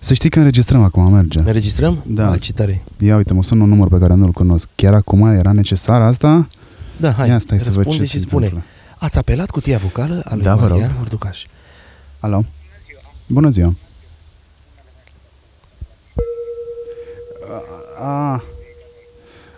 [0.00, 1.38] Să știi că înregistrăm acum, merge.
[1.38, 2.02] Înregistrăm?
[2.06, 2.30] Da.
[2.30, 2.82] Ah, ce tare.
[2.98, 4.68] Ia uite, mă sună un număr pe care nu-l cunosc.
[4.74, 6.46] Chiar acum era necesar asta?
[6.96, 8.44] Da, hai, Ia stai să văd răspunde ce și se spune.
[8.44, 8.68] întâmplă.
[8.98, 10.70] Ați apelat cutia vocală a lui Da, vă rog.
[10.78, 11.44] Marian Urducaș.
[12.20, 12.44] Alo?
[13.26, 13.74] Bună ziua!
[18.02, 18.40] Ah.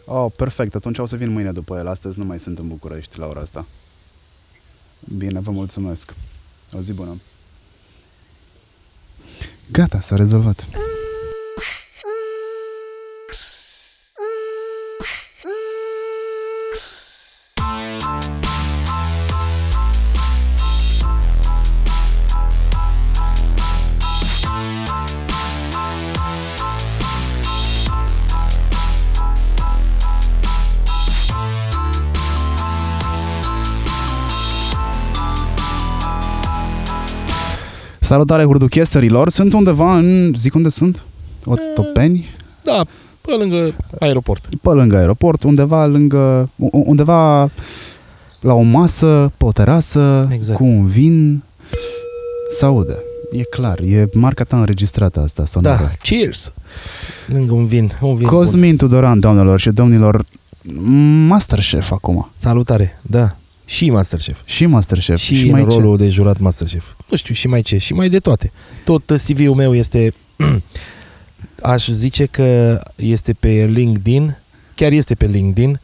[0.05, 0.75] Oh, perfect.
[0.75, 1.89] Atunci o să vin mâine după el.
[1.89, 3.67] Astăzi nu mai sunt în București la ora asta.
[5.17, 6.15] Bine, vă mulțumesc.
[6.77, 7.21] O zi bună.
[9.71, 10.67] Gata, s-a rezolvat.
[38.13, 39.29] Salutare hurduchesterilor!
[39.31, 40.33] Sunt undeva în...
[40.37, 41.05] Zic unde sunt?
[41.45, 42.29] Otopeni?
[42.63, 42.85] Da,
[43.21, 44.49] pe lângă aeroport.
[44.63, 46.51] Pe lângă aeroport, undeva lângă...
[46.57, 47.51] u- Undeva
[48.41, 50.59] la o masă, pe o terasă, Exact.
[50.59, 51.43] cu un vin.
[52.51, 52.97] Se aude.
[53.33, 55.77] E clar, e marca ta înregistrată asta, sonoră.
[55.77, 56.53] Da, cheers!
[57.27, 58.39] Lângă un vin, un vin bun.
[58.39, 60.25] Cosmin Tudoran, doamnelor și domnilor,
[61.29, 62.31] Masterchef acum.
[62.37, 63.29] Salutare, da.
[63.73, 64.41] Și Masterchef.
[64.45, 65.19] Și Masterchef.
[65.19, 66.85] Și, și în mai rolul de jurat Masterchef.
[67.09, 68.53] Nu știu, și mai ce, și mai de toate.
[68.85, 70.13] Tot uh, CV-ul meu este,
[71.75, 74.37] aș zice că este pe LinkedIn,
[74.75, 75.81] chiar este pe LinkedIn.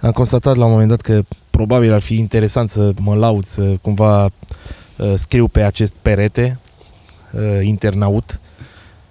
[0.00, 3.76] Am constatat la un moment dat că probabil ar fi interesant să mă laud, să
[3.82, 6.58] cumva uh, scriu pe acest perete
[7.32, 8.40] uh, internaut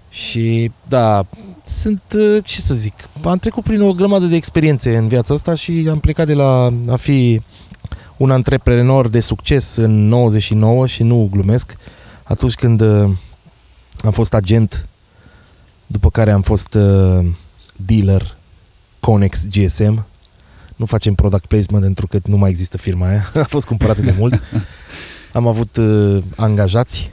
[0.10, 1.26] și da,
[1.64, 2.94] sunt, uh, ce să zic,
[3.24, 6.74] am trecut prin o grămadă de experiențe în viața asta și am plecat de la
[6.90, 7.42] a fi
[8.18, 11.78] un antreprenor de succes în 99 și nu glumesc,
[12.24, 13.10] atunci când uh,
[14.04, 14.88] am fost agent,
[15.88, 17.26] după care am fost uh,
[17.76, 18.36] dealer
[19.00, 20.06] Conex GSM.
[20.76, 24.16] Nu facem product placement pentru că nu mai există firma aia, a fost cumpărată de
[24.18, 24.42] mult.
[25.34, 27.12] Am avut uh, angajați,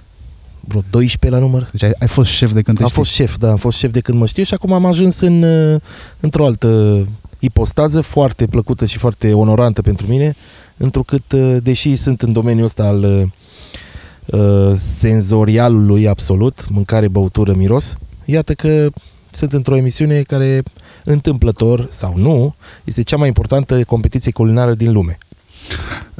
[0.60, 1.68] vreo 12 la număr.
[1.70, 3.02] Deci ai, ai fost șef de când te Am știi.
[3.02, 5.42] fost șef, da, am fost șef de când mă știu și acum am ajuns în,
[5.42, 5.80] uh,
[6.20, 7.06] într-o altă
[7.42, 10.34] ipostază foarte plăcută și foarte onorantă pentru mine,
[10.76, 17.96] întrucât, uh, deși sunt în domeniul ăsta al uh, uh, senzorialului absolut, mâncare, băutură, miros,
[18.24, 18.88] iată că
[19.30, 20.62] sunt într-o emisiune care
[21.04, 22.54] întâmplător sau nu,
[22.84, 25.18] este cea mai importantă competiție culinară din lume.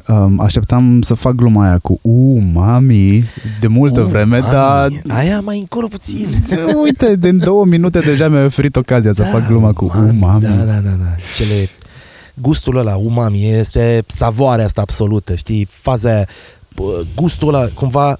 [0.09, 3.25] Um, așteptam să fac gluma aia cu U, mami,
[3.61, 6.29] de multă Uh, vreme, mami, dar Aia mai încolo puțin.
[6.85, 10.41] uite, din două minute deja mi-ai oferit ocazia să fac gluma cu U, mami.
[10.41, 11.15] Da, da, da, da.
[11.37, 11.69] Cele,
[12.35, 15.67] gustul ăla, umami, este savoarea asta absolută, știi?
[15.71, 16.27] Faza aia,
[16.75, 18.19] bă, gustul ăla, cumva,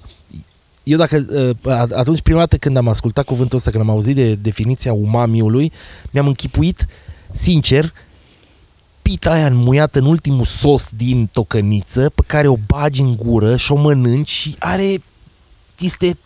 [0.83, 1.25] eu dacă,
[1.63, 5.71] uh, atunci prima dată când am ascultat cuvântul ăsta, când am auzit de definiția umamiului,
[6.11, 6.85] mi-am închipuit,
[7.31, 7.93] sincer,
[9.03, 13.71] pita aia înmuiată în ultimul sos din tocăniță, pe care o bagi în gură și
[13.71, 15.01] o mănânci și are,
[15.79, 16.17] este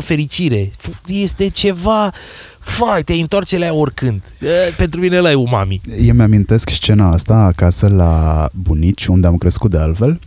[0.00, 0.70] 100% fericire.
[0.70, 2.12] F- Este ceva,
[2.58, 4.22] fai, te întoarce la ea oricând.
[4.40, 5.80] E, Pentru mine ăla e umami.
[6.00, 10.20] Eu mi-amintesc scena asta acasă la bunici, unde am crescut de altfel.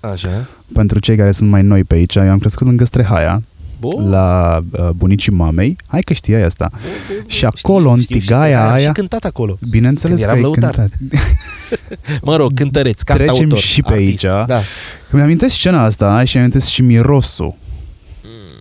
[0.00, 0.48] Așa.
[0.72, 3.42] Pentru cei care sunt mai noi pe aici, eu am crescut lângă Strehaia,
[3.80, 4.10] Bun.
[4.10, 5.76] la uh, bunicii mamei.
[5.86, 6.70] Hai că știai asta.
[7.26, 9.58] Și acolo, în tigaia Am aia, și cântat acolo.
[9.70, 10.74] bineînțeles când că ai eram lăutar.
[10.74, 10.98] cântat.
[12.22, 14.24] Mă rog, cântăreț, cantautor, Trecem și pe artist.
[14.24, 14.46] aici.
[14.46, 14.60] Da.
[15.10, 17.54] Îmi amintesc scena asta și îmi amintesc și mirosul.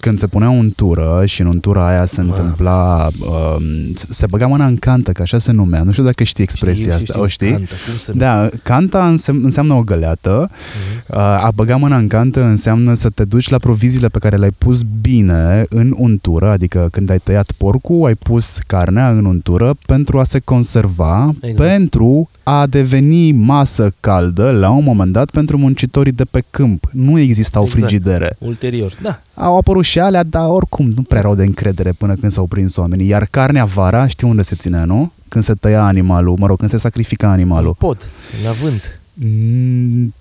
[0.05, 2.33] Când se punea untură și în untura aia se Mă.
[2.35, 5.83] întâmpla, um, se băga mâna în cantă, că așa se numea.
[5.83, 7.05] Nu știu dacă știi expresia Știu, asta.
[7.13, 7.51] știu, o știi?
[7.51, 8.17] Cantă, cum să nu?
[8.17, 11.03] Da, canta însem- înseamnă o găleată, Mhm.
[11.09, 14.51] Uh, a băga mâna în cantă înseamnă să te duci la proviziile pe care le-ai
[14.57, 20.19] pus bine în untură, adică când ai tăiat porcul, ai pus carnea în untură pentru
[20.19, 21.69] a se conserva, Exact.
[21.69, 26.89] pentru a deveni masă caldă la un moment dat pentru muncitorii de pe câmp.
[26.91, 27.81] Nu existau Exact.
[27.83, 28.35] frigidere.
[28.39, 29.19] Ulterior, da.
[29.33, 32.75] Au apărut și alea, dar oricum nu prea erau de încredere până când s-au prins
[32.75, 33.07] oamenii.
[33.07, 35.11] Iar carnea vara, știi unde se ținea, nu?
[35.27, 37.73] Când se tăia animalul, mă rog, când se sacrifica În animalul.
[37.77, 37.97] pod,
[38.43, 38.99] la vânt.
[39.13, 40.13] Mm,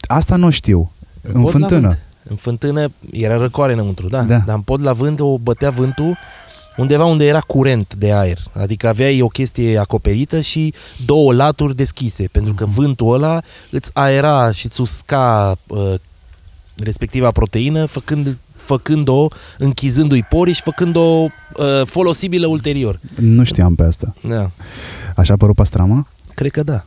[0.00, 0.92] Asta nu știu.
[1.22, 1.80] În pod la fântână.
[1.86, 1.98] vânt.
[2.28, 4.22] În fântână era răcoare înăuntru, da.
[4.22, 4.38] Da.
[4.38, 6.16] Dar în pod la vânt o bătea vântul
[6.76, 8.38] undeva unde era curent de aer.
[8.52, 10.74] Adică aveai o chestie acoperită și
[11.06, 15.94] două laturi deschise, pentru că vântul ăla îți aera și îți usca uh,
[16.76, 19.28] respectiva proteină, făcând făcând-o,
[19.58, 21.28] închizându-i poriși și făcând-o uh,
[21.84, 22.98] folosibilă ulterior.
[23.16, 24.14] Nu știam pe asta.
[24.28, 24.50] Da.
[25.16, 26.06] Așa a părut pastrama?
[26.34, 26.84] Cred că da.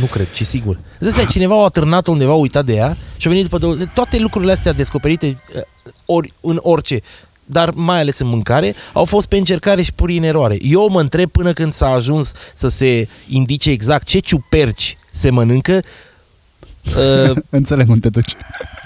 [0.00, 0.74] Nu cred, ci sigur.
[0.74, 3.58] Îți dai seama, cineva a atârnat undeva, a uitat de ea și a venit după
[3.58, 3.76] două...
[3.94, 5.62] Toate lucrurile astea descoperite uh,
[6.04, 7.00] ori, în orice.
[7.44, 10.56] dar mai ales în mâncare, au fost pe încercare și puri în eroare.
[10.60, 15.82] Eu mă întreb până când s-a ajuns să se indice exact ce ciuperci se mănâncă,
[16.96, 18.34] uh, Înțeleg unde te duci.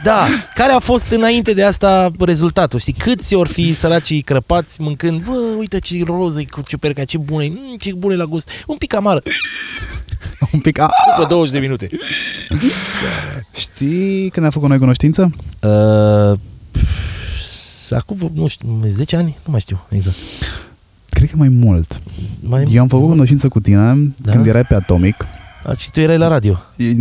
[0.02, 2.78] da, care a fost înainte de asta rezultatul?
[2.78, 7.19] Știi, câți ori fi săracii crăpați mâncând, bă, uite ce roză e cu ciuperca, ce
[7.19, 9.22] bună e, mm, ce bună e la gust, un pic amară,
[10.52, 10.78] Un pic...
[10.78, 11.88] A, după 20 de minute.
[13.54, 15.31] știi când am făcut noi cunoștință?
[15.62, 16.38] Uh,
[17.90, 19.37] acum, vreo, nu știu, 10 ani?
[19.44, 20.16] Nu mai știu exact.
[21.08, 22.00] Cred că mai mult.
[22.40, 24.32] Mai, Eu am făcut cunoștință cu tine Da?
[24.32, 25.26] când erai pe Atomic.
[25.64, 26.58] A, și tu erai la radio.
[26.76, 26.93] E-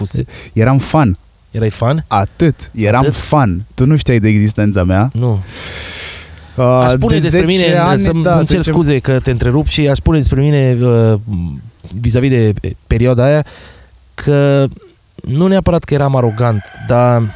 [0.00, 1.18] Fuse, Eram fan.
[1.50, 2.04] erai fan?
[2.06, 2.70] Atât.
[2.74, 3.14] Eram Atât?
[3.14, 3.66] fan.
[3.74, 5.10] Tu nu știai de existența mea.
[5.14, 5.42] Nu.
[6.56, 9.20] Uh, Aș spune de despre 10 mine, ani, să-mi, da, să-mi cer 10 scuze că
[9.20, 11.20] te întrerup și aș spune despre mine uh,
[12.00, 12.52] vis-a-vis de
[12.86, 13.46] perioada aia
[14.14, 14.66] că
[15.14, 17.34] nu neapărat că eram arogant, dar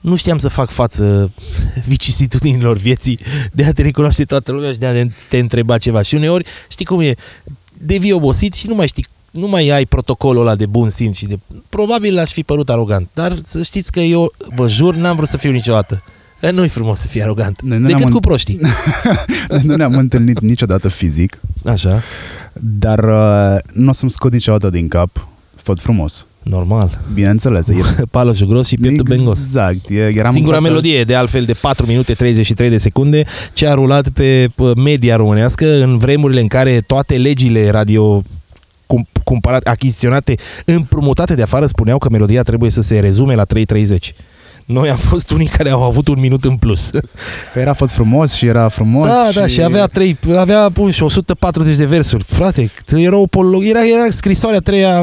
[0.00, 1.30] nu știam să fac față
[1.86, 3.18] vicisitudinilor vieții
[3.52, 6.02] de a te recunoaște toată lumea și de a te întreba ceva.
[6.02, 7.14] Și uneori, știi cum e,
[7.72, 11.26] devii obosit și nu mai știi nu mai ai protocolul ăla de bun simț și
[11.26, 11.38] de...
[11.68, 15.36] Probabil aș fi părut arogant, dar să știți că eu, vă jur, n-am vrut să
[15.36, 16.02] fiu niciodată.
[16.40, 17.60] E, Nu-i frumos să fii arogant.
[17.62, 18.60] Noi nu Decât ne-am cu în- proștii.
[19.62, 22.02] nu ne-am întâlnit niciodată fizic, Așa,
[22.52, 26.26] dar uh, nu o să-mi scot niciodată din cap făt frumos.
[26.42, 26.98] normal.
[27.14, 27.68] Bineînțeles.
[27.68, 27.74] E,
[28.10, 29.38] Paloșul gros și pieptul bengos.
[29.38, 29.88] exact.
[29.90, 33.66] E, eram Singura în clasă- melodie, de altfel, de 4 minute 33 de secunde, ce
[33.66, 38.24] a rulat pe p- media românească în vremurile în care toate legile radio cum-
[39.24, 43.98] cumpărate, achiziționate, împrumutate de afară, spuneau că melodia trebuie să se rezume la 3.30.
[44.66, 46.90] Noi am fost unii care au avut un minut în plus.
[47.52, 49.06] Că era fost frumos și era frumos.
[49.06, 52.24] Da, da, și avea trei, avea pun și 140 de versuri.
[52.24, 54.98] Frate, era o polo, era, era scrisoarea a treia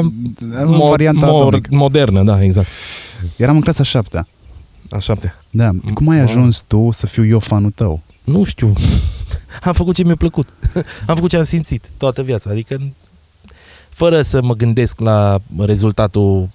[0.50, 1.68] în varianta atomic.
[1.70, 2.68] modernă, da, exact.
[3.36, 4.26] Eram în clasa șaptea.
[4.90, 5.34] A șapte.
[5.50, 5.70] Da.
[5.94, 6.26] Cum ai Wow.
[6.26, 8.00] ajuns tu să fiu eu fanul tău?
[8.24, 8.72] Nu știu.
[9.62, 10.48] Am făcut ce mi-a plăcut.
[11.06, 12.50] Am făcut ce am simțit toată viața.
[12.50, 12.80] Adică
[13.96, 16.48] fără să mă gândesc la rezultatul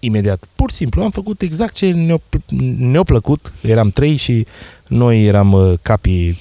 [0.00, 0.48] imediat.
[0.54, 3.52] Pur și simplu am făcut exact ce ne-a, pl- ne-a plăcut.
[3.60, 4.46] Eram trei și
[4.86, 6.38] noi eram uh, capii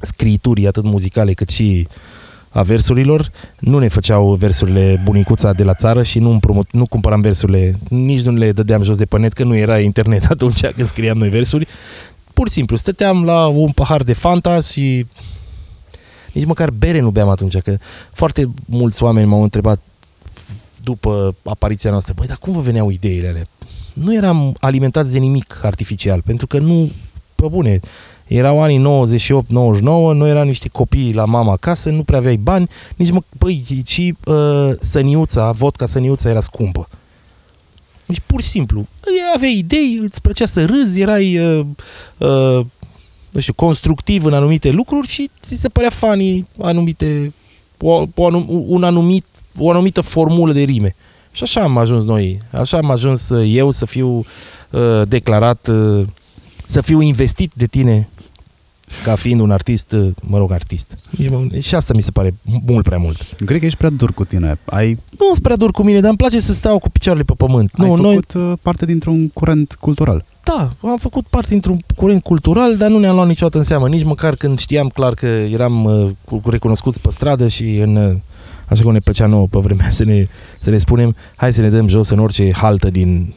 [0.00, 1.88] scriturii atât muzicale cât și
[2.48, 3.30] a versurilor.
[3.58, 8.22] Nu ne făceau versurile bunicuța de la țară și nu, împrumut, nu cumpăram versurile, nici
[8.22, 11.28] nu le dădeam jos de pe net, că nu era internet atunci când scriam noi
[11.28, 11.66] versuri.
[12.32, 15.06] Pur și simplu, stăteam la un pahar de Fanta și
[16.34, 17.76] nici măcar bere nu beam atunci, că
[18.12, 19.80] foarte mulți oameni m-au întrebat
[20.82, 23.46] după apariția noastră, băi, dar cum vă veneau ideile alea?
[23.92, 26.90] Nu eram alimentați de nimic artificial, pentru că nu,
[27.34, 27.80] pe bune,
[28.26, 33.10] erau anii 98-99, noi eram niște copii la mama acasă, nu prea aveai bani, nici
[33.10, 36.88] mă, băi, și uh, săniuța, vodka săniuța era scumpă.
[38.06, 38.86] Deci pur și simplu,
[39.34, 41.66] aveai idei, îți plăcea să râzi, erai uh,
[42.18, 42.66] uh,
[43.34, 47.32] nu știu, constructiv în anumite lucruri și ți se părea funny anumite,
[47.80, 49.24] o, o, anum, un anumit,
[49.58, 50.94] o anumită formulă de rime.
[51.32, 54.24] Și așa am ajuns noi, așa am ajuns uh, eu să fiu
[54.70, 56.06] uh, declarat, uh,
[56.64, 58.08] să fiu investit de tine
[59.04, 60.94] ca fiind un artist, uh, mă rog, artist.
[61.10, 62.34] Nici mă, și asta mi se pare
[62.66, 63.22] mult prea mult.
[63.46, 64.58] Cred că ești prea dur cu tine.
[64.64, 67.34] Ai, Nu sunt prea dur cu mine, dar îmi place să stau cu picioarele pe
[67.36, 67.70] pământ.
[67.78, 68.56] ai nu, noi, făcut noi...
[68.62, 70.24] parte dintr-un curent cultural.
[70.44, 74.04] Da, am făcut parte dintr-un curent cultural, dar nu ne-am luat niciodată în seamă, nici
[74.04, 78.16] măcar când știam clar că eram uh, cu- cu recunoscuți pe stradă și în, uh,
[78.68, 80.26] așa cum ne plăcea nouă pe vremea să ne,
[80.58, 83.34] să ne spunem, hai să ne dăm jos în orice haltă din,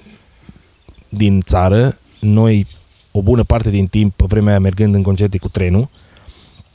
[1.10, 2.67] din țară, noi
[3.12, 5.89] o bună parte din timp, pe vremea aia mergând în concerte cu trenul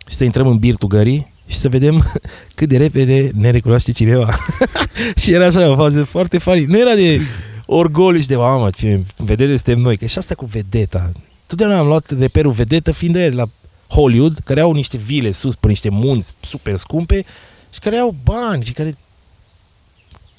[0.08, 2.02] și să intrăm în birtul gării și să vedem
[2.56, 4.28] cât de repede ne recunoaște cineva.
[5.22, 6.64] și era așa o fază foarte funny.
[6.64, 7.20] Nu era de
[7.66, 9.96] orgoliu și de mamă, ce vedete suntem noi.
[9.96, 11.10] Că și asta cu vedeta.
[11.46, 13.44] Totdeauna am luat reperul vedetă fiind de la
[13.88, 17.24] Hollywood, care au niște vile sus pe niște munți super scumpe
[17.72, 18.96] și care au bani și care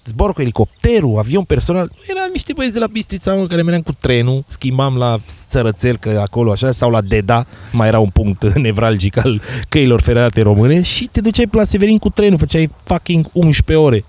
[0.05, 1.91] zbor cu elicopterul, avion personal.
[1.91, 5.97] Nu erau niște băieți de la Bistrița, mă, care mergeam cu trenul, schimbam la Țărățel,
[5.97, 10.81] că acolo așa, sau la Deda, mai era un punct nevralgic al căilor ferate române
[10.81, 14.03] și te duceai pe la Severin cu trenul, făceai fucking 11 ore.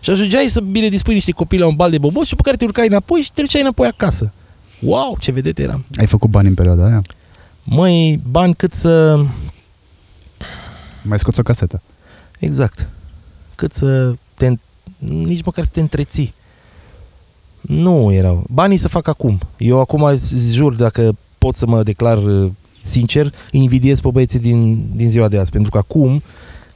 [0.00, 2.56] Și ajungeai să bine dispui niște copii la un bal de bobos și pe care
[2.56, 4.32] te urcai înapoi și te duceai înapoi acasă.
[4.80, 5.84] Wow, ce vedete eram.
[5.96, 7.02] Ai făcut bani în perioada aia?
[7.64, 9.24] Măi, bani cât să...
[11.02, 11.82] Mai scoți o casetă.
[12.38, 12.88] Exact.
[13.54, 14.52] Cât să te...
[14.98, 16.34] Nici măcar să te întreții.
[17.60, 18.44] Nu erau.
[18.48, 19.38] Banii să fac acum.
[19.56, 22.50] Eu acum îți jur, dacă pot să mă declar uh,
[22.82, 25.50] sincer, îi invidiez pe băieții din, din ziua de azi.
[25.50, 26.22] Pentru că acum,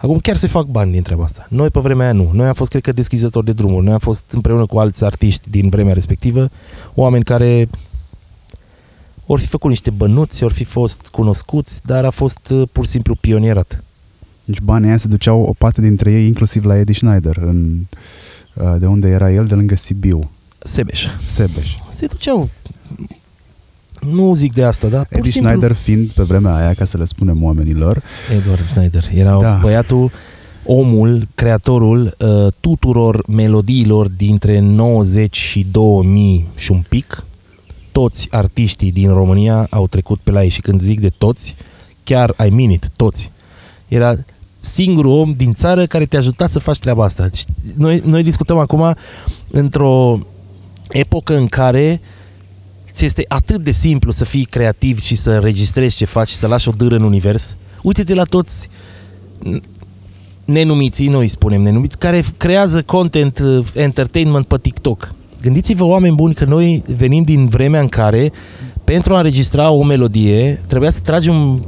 [0.03, 1.47] acum chiar se fac bani din treaba asta.
[1.49, 2.31] Noi pe vremea aia nu.
[2.33, 3.85] Noi am fost, cred că, deschizători de drumuri.
[3.85, 6.51] Noi am fost împreună cu alți artiști din vremea respectivă,
[6.95, 7.69] oameni care
[9.27, 12.91] ori fi făcut niște bănuți, ori fi fost cunoscuți, dar a fost uh, pur și
[12.91, 13.85] simplu pionierat.
[14.45, 17.79] Deci banii aia se duceau o parte dintre ei inclusiv la Eddie Schneider, în,
[18.55, 21.07] uh, de unde era el, de lângă Sibiu, Sebeș.
[21.27, 21.75] Sebeș.
[21.89, 22.49] Se duceau
[24.11, 24.97] nu zic de asta, da?
[24.99, 28.03] Pur Eddie și simplu, Schneider fiind pe vremea aia, ca să le spunem oamenilor,
[28.37, 29.05] Edward Schneider.
[29.15, 29.39] Era Da.
[29.39, 29.59] da.
[29.63, 30.11] băiatul,
[30.65, 37.25] omul, creatorul uh, tuturor melodiilor dintre 90 și 2000 și un pic.
[37.93, 41.57] Toți artiștii din România au trecut pe la ei și când zic de toți,
[42.05, 43.31] chiar I mean it, toți.
[43.89, 44.15] Era
[44.61, 47.23] singurul om din țară care te ajuta să faci treaba asta.
[47.23, 47.45] Deci,
[47.75, 48.95] Noi, noi discutăm acum
[49.51, 50.19] într-o
[50.89, 52.01] epocă în care
[52.93, 56.47] ți este atât de simplu să fii creativ și să înregistrezi ce faci și să
[56.47, 57.57] lași o dâră în univers.
[57.83, 58.69] Uite-te la toți
[60.45, 65.15] nenumiții, noi îi spunem nenumiți, care creează content uh, entertainment pe TikTok.
[65.43, 68.33] Gândiți-vă, oameni buni, că noi venim din vremea în care
[68.85, 71.65] pentru a înregistra o melodie trebuia să tragem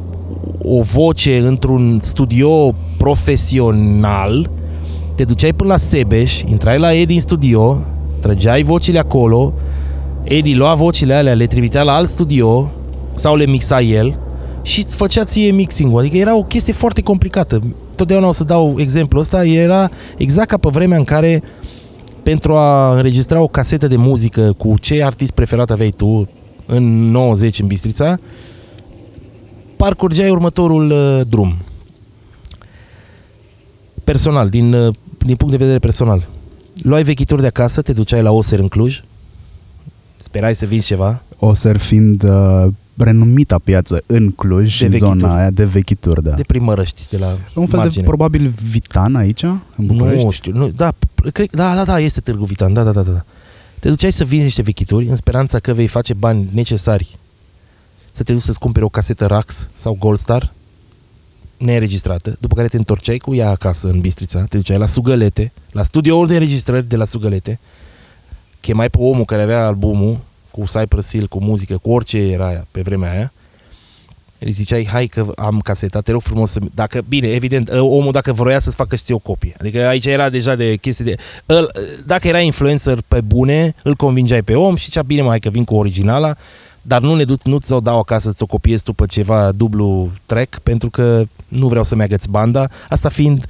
[0.62, 4.50] o voce într-un studio profesional,
[5.14, 7.84] te duceai până la Sebeș, intrai la Edi în studio,
[8.20, 9.52] trăgeai vocile acolo,
[10.24, 12.70] Edi lua vocile alea, le trimitea la alt studio
[13.14, 14.14] sau le mixa el
[14.62, 15.98] și îți făcea ție mixing-ul.
[15.98, 17.60] Adică era o chestie foarte complicată.
[17.94, 21.42] Totdeauna o să dau exemplu ăsta, era exact ca pe vremea în care
[22.22, 26.28] pentru a înregistra o casetă de muzică cu ce artist preferat aveai tu
[26.66, 28.18] în 90 în Bistrița,
[29.76, 31.56] parcurgeai următorul uh, drum.
[34.04, 36.26] Personal, din, uh, din punct de vedere personal.
[36.82, 39.02] Luai vechituri de acasă, te duceai la Oser în Cluj,
[40.24, 42.66] sperai să vinzi ceva, Oser fiind uh,
[42.96, 45.18] renumita piață în Cluj, De în vechituri.
[45.18, 46.30] zona aia de vechituri, da.
[46.30, 48.02] de primărăști, de la Un fel margine.
[48.02, 50.24] de probabil Vitan aici, în București?
[50.24, 53.00] Nu știu, nu, da, p- cred, da, da, da, este Târgu Vitan, da, da, da,
[53.00, 53.24] da.
[53.80, 57.16] Te duceai să vinzi niște vechituri în speranța că vei face bani necesari
[58.12, 60.52] să te duci să-ți cumperi o casetă Rax sau Goldstar
[61.56, 65.82] neregistrată, după care te întorceai cu ea acasă în Bistrița, te duceai la Sugălete, la
[65.82, 67.58] studioul de înregistrări de la Sugălete,
[68.64, 70.18] chemai pe omul care avea albumul
[70.50, 73.32] cu Cypress Hill, cu muzică, cu orice era aia pe vremea aia,
[74.38, 76.60] îi ziceai, hai că am caseta, te rog frumos să...
[76.74, 79.54] Dacă, bine, evident, ă, omul dacă vroia să-ți facă și ție o copie.
[79.60, 81.16] Adică aici era deja de chestii de...
[81.46, 81.70] Îl,
[82.06, 85.64] dacă era influencer pe bune, îl convingeai pe om și cea bine mai că vin
[85.64, 86.34] cu originala,
[86.82, 90.10] dar nu ne duc, nu ți-o dau acasă să-ți o copiezi tu pe ceva dublu
[90.26, 93.44] track, pentru că nu vreau să-mi agăți banda, asta fiind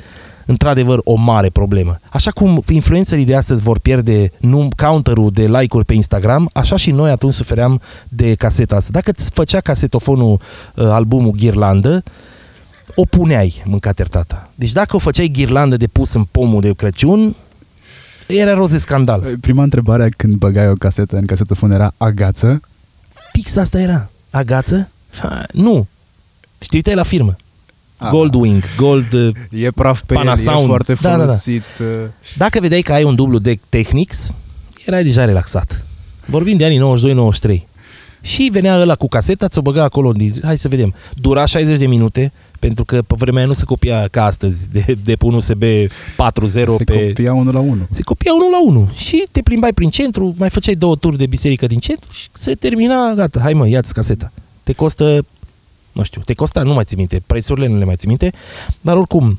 [0.46, 1.98] într-adevăr o mare problemă.
[2.10, 6.90] Așa cum influencerii de astăzi vor pierde num, counterul de like-uri pe Instagram, așa și
[6.90, 8.90] noi atunci sufeream de caseta asta.
[8.92, 10.40] Dacă îți făcea casetofonul
[10.74, 12.02] uh, albumul Ghirlandă,
[12.94, 14.50] o puneai, mâncat tata.
[14.54, 17.36] Deci dacă o făceai ghirlandă de pus în pomul de Crăciun,
[18.26, 19.36] era roz de scandal.
[19.40, 22.60] Prima întrebare când băgai o casetă în casetofon era agață.
[23.32, 24.06] Fix asta era.
[24.30, 24.88] Agață?
[25.18, 25.86] Ha, nu.
[26.58, 27.36] Și te uitai la firmă.
[28.04, 28.10] Ah.
[28.10, 29.12] Goldwing, Gold...
[29.12, 30.66] uh, E praf pe el, e Panasound.
[30.66, 31.22] foarte Da, da, da.
[31.24, 31.62] folosit.
[31.80, 31.86] uh,
[32.36, 34.32] Dacă vedeai că ai un dublu de Technics,
[34.86, 35.86] erai deja relaxat.
[36.26, 37.62] Vorbim de anii 92-93.
[38.20, 40.94] Și venea ăla cu caseta, ți-o băga acolo, din- hai să vedem.
[41.14, 44.96] Dura 60 de minute, pentru că pe vremea aia nu se copia ca astăzi, de,
[45.04, 47.06] de pe un USB 4.0 Se pe...
[47.06, 47.86] copia unul la unul.
[47.90, 51.26] Se copia unul la unul și te plimbai prin centru, mai făceai două turi de
[51.26, 54.32] biserică din centru și se termina, gata, hai mă, ia-ți caseta.
[54.62, 55.24] Te costă,
[55.94, 58.32] nu știu, te costa, nu mai ții minte, prețurile nu le mai ții minte,
[58.80, 59.38] dar oricum,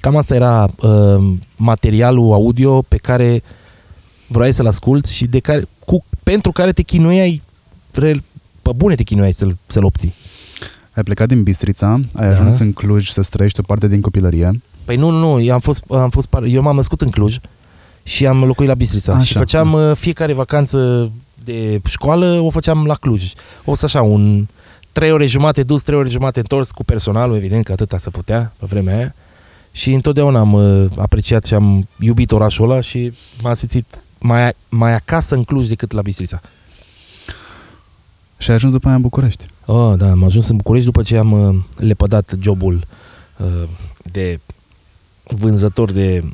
[0.00, 3.42] cam asta era uh, materialul audio pe care
[4.26, 7.42] vroiai să-l asculti și de care, cu, pentru care te chinuiai,
[7.92, 8.22] re,
[8.62, 10.14] pe bune te chinuiai să-l, să-l obții.
[10.94, 12.32] Ai plecat din Bistrița, ai Da.
[12.32, 14.62] ajuns în Cluj să străiești o parte din copilărie.
[14.84, 17.36] Păi nu, nu, nu, eu am fost, am fost par- eu m-am născut în Cluj
[18.02, 19.24] și am locuit la Bistrița Așa.
[19.24, 21.10] și făceam uh, fiecare vacanță
[21.44, 23.32] de școală, o făceam la Cluj.
[23.64, 24.46] O să așa, un
[24.94, 28.52] trei ore jumate dus, trei ore jumate întors cu personalul, evident că atâta se putea
[28.58, 29.14] pe vremea aia.
[29.72, 34.94] Și întotdeauna am uh, apreciat și am iubit orașul ăla și m-am simțit mai, mai
[34.94, 36.40] acasă în Cluj decât la Bistrița.
[38.38, 39.44] Și ai ajuns după aia în București.
[39.66, 42.86] Oh, da, am ajuns în București după ce am uh, lepădat jobul
[43.36, 43.68] uh,
[44.02, 44.40] de
[45.22, 46.24] vânzător de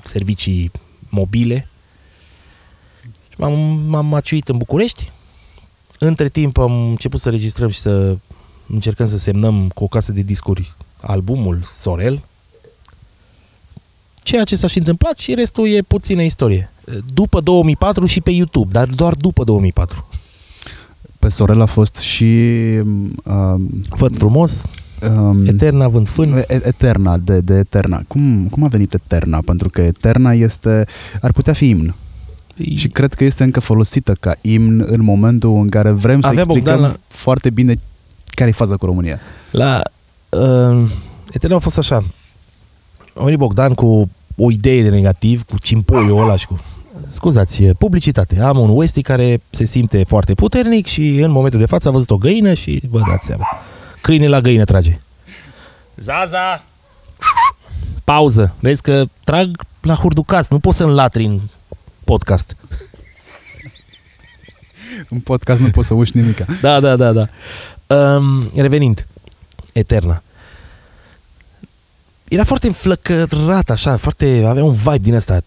[0.00, 0.70] servicii
[1.08, 1.68] mobile.
[3.28, 3.52] Și m-am,
[3.86, 5.12] m-am maciuit în București.
[5.98, 8.16] Între timp am început să registrăm și să
[8.66, 12.22] încercăm să semnăm cu o casă de discuri albumul Sorel.
[14.22, 16.70] Ceea ce s-a și întâmplat și restul e puțină istorie.
[17.14, 20.06] După 2004 și pe YouTube, dar doar după 2004.
[21.18, 22.24] Pe Sorel a fost și
[23.24, 24.66] um, Văd frumos,
[25.02, 26.32] um, Eterna, vând fân.
[26.32, 28.02] E- Eterna, de, de Eterna.
[28.08, 29.40] Cum, cum a venit Eterna?
[29.40, 30.86] Pentru că Eterna este,
[31.20, 31.94] ar putea fi imn.
[32.76, 36.40] Și cred că este încă folosită ca imn în momentul în care vrem să Avea
[36.40, 37.74] explicăm Bogdan la- foarte bine
[38.28, 39.18] care e faza cu România.
[39.50, 39.82] La
[40.28, 40.90] uh,
[41.32, 42.02] Eterna a fost așa.
[43.14, 46.58] A venit Bogdan cu o idee de negativ, cu cimpoiul ăla și cu...
[47.08, 48.40] Scuzați, e publicitate.
[48.40, 52.10] Am un Westie care se simte foarte puternic și în momentul de față a văzut
[52.10, 53.44] o găină și vă dați seama.
[54.00, 55.00] Câine la găină trage.
[55.96, 56.62] Zaza!
[58.04, 58.54] Pauză.
[58.60, 60.48] Vezi că trag la hurducas.
[60.48, 61.40] Nu pot să înlatri în
[62.08, 62.56] podcast.
[65.14, 66.46] În podcast nu poți să uși nimica.
[66.60, 67.28] Da, da, da, da.
[67.96, 69.06] Um, revenind,
[69.72, 70.22] Eterna.
[72.28, 75.40] Era foarte înflăcărat, așa, foarte, avea un vibe din ăsta.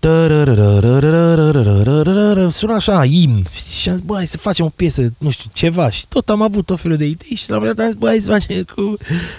[2.52, 3.46] Suna așa, imn.
[3.54, 3.74] Știi?
[3.74, 5.90] Și am zis, bă, hai să facem o piesă, nu știu, ceva.
[5.90, 8.00] Și tot am avut tot felul de idei și la un moment dat am zis,
[8.00, 8.98] bă, hai să facem, cu...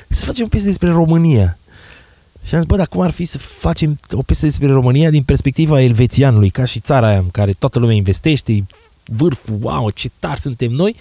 [0.09, 1.59] să facem o piesă despre România.
[2.45, 5.23] Și am zis, bă, dar cum ar fi să facem o piesă despre România din
[5.23, 8.65] perspectiva elvețianului, ca și țara aia în care toată lumea investește, e
[9.05, 10.97] vârful, wow, ce tari suntem noi.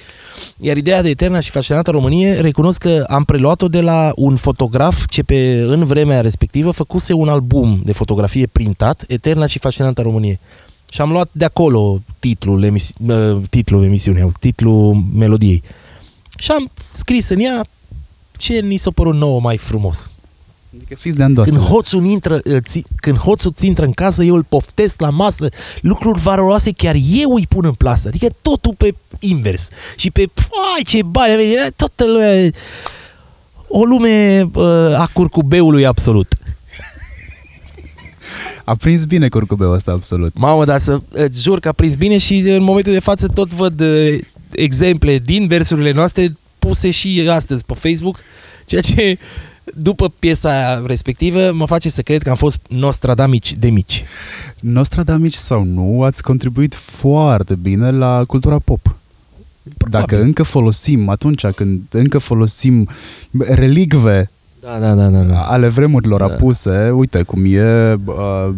[0.58, 5.06] Iar ideea de Eterna și Fascinată Românie, recunosc că am preluat-o de la un fotograf
[5.08, 10.40] ce pe, în vremea respectivă făcuse un album de fotografie printat, Eterna și Fascinată Românie.
[10.92, 15.64] Și am luat de acolo titlul, emisi- uh, titlul emisiunii, auzi, titlul melodiei.
[16.38, 17.66] Și am scris în ea
[18.38, 20.12] ce ni s-a părut nouă mai frumos.
[20.76, 21.52] Adică fiți de îndoasă.
[21.52, 25.10] Când hoțul, intră, uh, ți, când hoțul ți intră în casă, eu îl poftesc la
[25.10, 25.50] masă,
[25.82, 28.08] lucruri valoroase chiar eu îi pun în plasă.
[28.08, 29.70] Adică totul pe invers.
[29.96, 32.50] Și pe, fai, ce bani, avem, era toată lumea,
[33.68, 36.34] o lume uh, a curcubeului absolut.
[38.64, 40.38] A prins bine curcubeul ăsta, absolut.
[40.38, 43.54] Mamă, dar să îți jur că a prins bine și în momentul de față tot
[43.54, 44.20] văd uh,
[44.52, 48.20] exemple din versurile noastre puse și astăzi pe Facebook,
[48.66, 49.18] ceea ce
[49.76, 54.04] după piesa respectivă mă face să cred că am fost Nostradamici de mici.
[54.60, 58.96] Nostradamici sau nu, ați contribuit foarte bine la cultura pop.
[59.90, 62.88] Dacă încă folosim, atunci când încă folosim
[63.40, 64.30] relicve
[64.62, 65.20] Da, da, da, da.
[65.22, 65.40] da.
[65.40, 66.26] ale vremurilor Da.
[66.26, 68.50] apuse, uite cum e uh,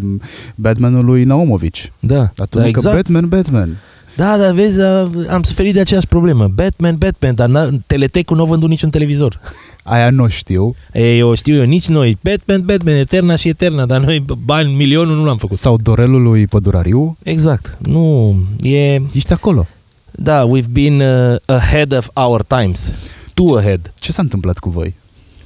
[0.55, 1.91] Batmanul lui Naumovici.
[1.99, 2.95] Da, Atunci da că exact.
[2.95, 3.77] Batman, Batman.
[4.15, 6.47] Da, da, vezi, a- am suferit de aceeași problemă.
[6.47, 9.39] Batman, Batman, dar n- Teletec nu a vândut niciun televizor.
[9.83, 10.75] Aia nu știu.
[10.93, 12.17] E, eu știu eu, nici noi.
[12.23, 15.57] Batman, Batman, Eterna și Eterna, dar noi bani, milionul nu l-am făcut.
[15.57, 17.17] Sau Dorelul lui Pădurariu.
[17.23, 17.77] Exact.
[17.81, 18.93] Nu, e...
[19.13, 19.67] Ești acolo.
[20.11, 22.93] Da, we've been uh, ahead of our times.
[23.33, 23.93] Too ahead.
[23.99, 24.95] Ce s-a întâmplat cu voi?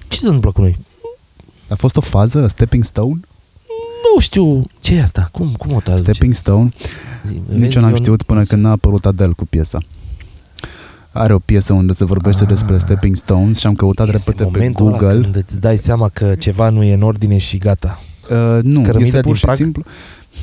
[0.08, 0.78] Ce se întâmplă cu noi?
[1.70, 3.20] A fost o fază, a stepping stone?
[4.14, 4.62] Nu știu.
[4.82, 5.30] Ce e asta?
[5.32, 6.04] Cum, cum o traduce?
[6.12, 6.70] Stepping stone?
[7.26, 9.80] Zi, Nici vezi, eu n-am nu- știut până când n-a apărut Adele cu piesa.
[11.18, 12.50] Are o piesă unde se vorbește Ah.
[12.50, 15.22] despre stepping stones și am căutat este repede pe momentul ăla Google.
[15.22, 18.00] când îți dai seama că ceva nu e în ordine și gata.
[18.30, 19.56] Uh, nu, Cărămida este pur din și prag?
[19.56, 19.84] simplu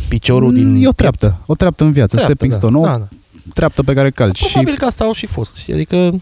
[0.09, 0.75] Piciorul din...
[0.83, 2.59] E o treaptă, o treaptă în viață, Treaptă, stepping da.
[2.59, 3.09] stone, o Da, da.
[3.55, 4.39] treaptă pe care calci.
[4.51, 5.57] Probabil Și că asta au și fost.
[5.57, 6.21] Și Adică,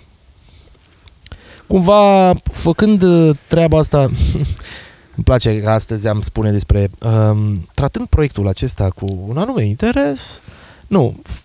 [1.66, 3.98] cumva, făcând uh, treaba asta,
[5.16, 6.90] îmi place că astăzi am spune despre,
[7.30, 10.42] um, tratând proiectul acesta cu un anume interes,
[10.86, 11.42] nu, f-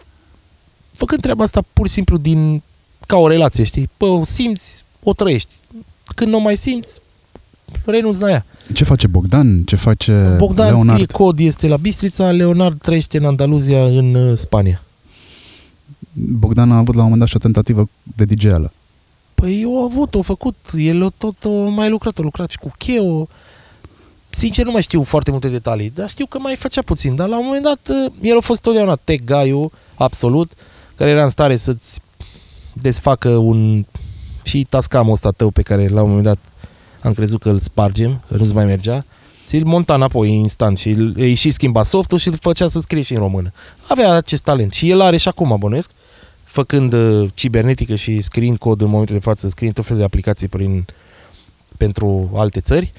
[0.94, 2.62] făcând treaba asta pur și simplu din,
[3.08, 3.90] ca o relație, știi?
[3.98, 5.54] Pă, o simți, o trăiești.
[6.16, 7.00] Când nu o mai simți,
[7.86, 8.46] renunți la ea.
[8.74, 9.64] ce face Bogdan?
[9.64, 10.90] Ce face Bogdan Leonard?
[10.90, 14.82] scrie cod, este la Bistrița, Leonard trăiește în Andaluzia, în uh, Spania.
[16.14, 18.72] Bogdan a avut la un moment dat și o tentativă de DJ-ală.
[19.36, 22.58] Păi eu a avut, o făcut, el a tot a mai lucrat, a lucrat și
[22.58, 23.28] cu Cheo.
[24.30, 27.38] Sincer nu mai știu foarte multe detalii, dar știu că mai făcea puțin, dar la
[27.38, 30.52] un moment dat uh, el a fost totdeauna tech guy absolut,
[30.96, 32.00] care era în stare să-ți
[32.82, 33.86] desfacă un
[34.44, 36.38] și tascamul ăsta tău pe care la un moment dat
[37.02, 39.06] am crezut că îl spargem, că nu-ți mai mergea,
[39.46, 43.02] ți-l monta înapoi instant și îl, îi și schimba softul și îl făcea să scrie
[43.02, 43.54] și în română.
[43.88, 45.92] Avea acest talent și el are și acum, bănuiesc,
[46.44, 50.48] făcând uh, cibernetică și scriind cod în momentul de față, scriind tot felul de aplicații
[50.48, 50.86] prin,
[51.78, 52.94] pentru alte țări,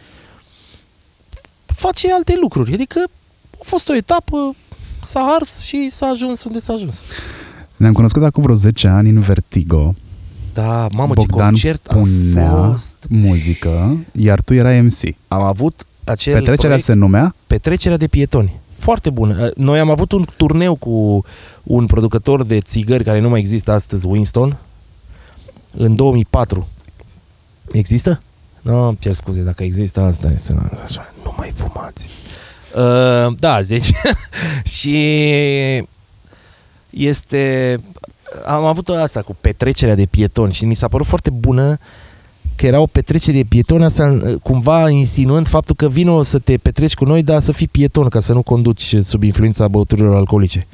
[1.67, 2.73] face alte lucruri.
[2.73, 3.05] Adică
[3.61, 4.55] a fost o etapă,
[5.03, 7.03] s-a ars și s-a ajuns unde s-a ajuns.
[7.79, 9.95] Ne-am cunoscut acum vreo 10 ani în Vertigo.
[10.53, 13.07] Da, mamă, Bogdan ce concert punea a fost.
[13.09, 15.15] muzică, iar tu erai MC.
[15.29, 18.61] Am avut acel Petrecerea proiect, se numea Petrecerea de pietoni.
[18.77, 19.51] Foarte bună.
[19.57, 21.25] Noi am avut un turneu cu
[21.63, 24.57] un producător de țigări care nu mai există astăzi, Winston,
[25.77, 26.69] în 2004.
[27.73, 28.23] Există?
[28.63, 32.09] Nu, îmi cer scuze, dacă există asta este așa, nu mai fumați.
[32.77, 33.91] Uh, da, deci
[34.79, 34.97] și
[36.91, 37.81] este
[38.47, 41.79] am avut asta cu petrecerea de pietoni și mi s-a părut foarte bună
[42.57, 46.95] că era o petrecere de pietoni, asta cumva insinuând faptul că vino să te petreci
[46.95, 50.67] cu noi, dar să fii pieton, ca să nu conduci sub influența băuturilor alcoolice.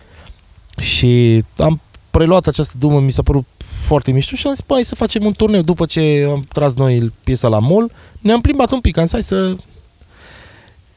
[0.79, 3.45] Și am preluat această dumă, mi s-a părut
[3.87, 5.61] foarte mișto și am zis, bă, hai să facem un turneu.
[5.61, 9.23] După ce am tras noi piesa la mall, ne-am plimbat un pic, am zis, hai
[9.23, 9.57] să...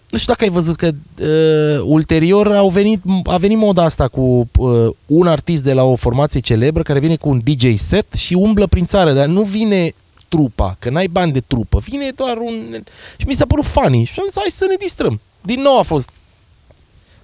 [0.09, 4.49] Nu știu dacă ai văzut că uh, ulterior au venit, a venit moda asta cu
[4.57, 8.33] uh, un artist de la o formație celebră care vine cu un DJ set și
[8.33, 9.93] umblă prin țară, dar nu vine
[10.27, 12.83] trupa, că n-ai bani de trupă, vine doar un...
[13.17, 15.19] Și mi s-a părut funny și am zis, hai să ne distrăm.
[15.41, 16.09] Din nou a fost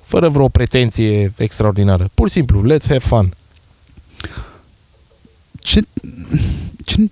[0.04, 2.10] fără vreo pretenție extraordinară.
[2.14, 3.34] Pur și simplu, let's have fun.
[5.60, 5.82] Ce,
[6.86, 7.10] ce,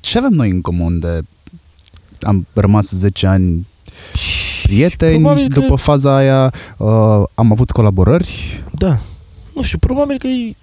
[0.00, 1.20] ce avem noi în comun de
[2.20, 3.66] am rămas 10 ani
[4.72, 8.62] prieteni, probabil că- după faza aia uh, am avut colaborări.
[8.72, 8.98] Da.
[9.54, 10.54] Nu știu, probabil că e...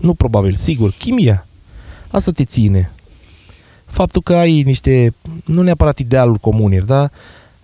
[0.00, 1.46] Nu probabil, sigur, chimia.
[2.10, 2.92] Asta te ține.
[3.84, 7.10] Faptul că ai niște, nu neapărat idealuri comune, dar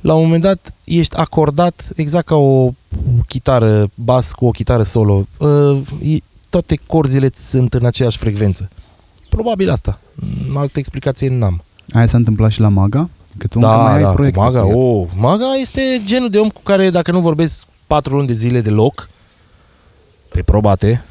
[0.00, 2.70] la un moment dat ești acordat exact ca o
[3.28, 5.26] chitară bas cu o chitară solo.
[5.38, 6.18] Uh, e-
[6.50, 8.70] toate corzile sunt în aceeași frecvență.
[9.28, 9.98] Probabil asta.
[10.14, 11.62] Mm, Altă explicație n-am.
[11.92, 13.08] Aia s-a întâmplat și la Maga?
[13.38, 14.76] Că tu încă Da, mai ai da, cu proiecte Maga, cu el.
[14.76, 18.60] oh, Maga este genul de om cu care dacă nu vorbesc patru luni de zile
[18.60, 19.08] deloc,
[20.28, 21.04] pe probate,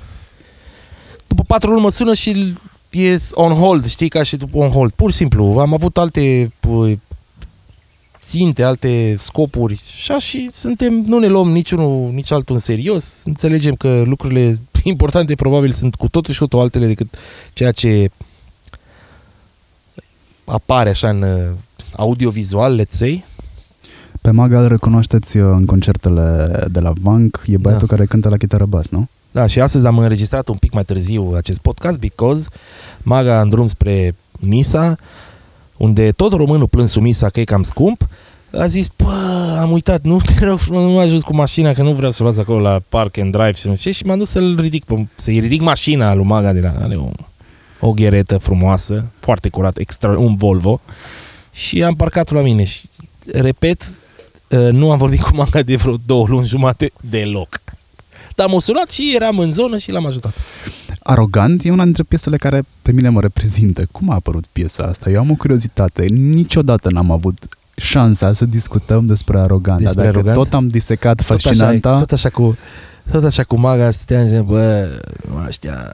[1.28, 2.56] după patru luni mă sună și
[2.90, 4.92] e on hold, știi, ca și după on hold.
[4.92, 6.98] Pur și simplu, am avut alte pă,
[8.20, 13.24] ținte, alte scopuri și așa și suntem, nu ne luăm niciunul, nici altul în serios,
[13.26, 17.16] înțelegem că lucrurile importante probabil sunt cu totul și cu totul altele decât
[17.54, 18.12] ceea ce
[20.46, 21.52] apare așa în uh,
[21.98, 23.24] audiovizual, let's say.
[24.22, 27.96] Pe Maga îl recunoașteți uh, în concertele de la Vank, e băiatul Da.
[27.96, 29.08] care cântă la chitară bas, nu?
[29.32, 32.50] Da, și astăzi am înregistrat un pic mai târziu acest podcast because
[33.02, 34.96] Maga în drum spre Misa,
[35.78, 38.08] unde tot românul plânsul Misa că e cam scump,
[38.58, 41.82] a zis, bă, am uitat, nu te rog frumos, nu m-a ajuns cu mașina, că
[41.82, 44.06] nu vreau să o las acolo la park and drive și nu știu ce, și
[44.06, 47.10] m-am dus să-l ridic, pe- să-i ridic mașina lui Maga de la, are o,
[47.80, 50.82] o gheretă frumoasă, foarte curat, extra, un Volvo,
[51.54, 52.90] și am parcat la mine și,
[53.32, 53.82] repet,
[54.50, 57.62] uh, nu am vorbit cu Maga de vreo două luni jumate deloc.
[58.36, 60.34] Dar m-a sunat și eram în zonă și l-am ajutat.
[61.04, 63.88] Arogant e una dintre piesele care pe mine mă reprezintă.
[63.92, 65.10] Cum a apărut piesa asta?
[65.10, 66.06] Eu am o curiozitate.
[66.10, 69.80] Niciodată n-am avut șansa să discutăm despre Arogant.
[69.80, 70.50] Despre Dar dacă Arogant?
[70.50, 72.58] tot am disecat Tot așa, fascinanta, tot așa cu
[73.12, 74.90] tot așa cu maga stăteam și bă,
[75.48, 75.92] ăștia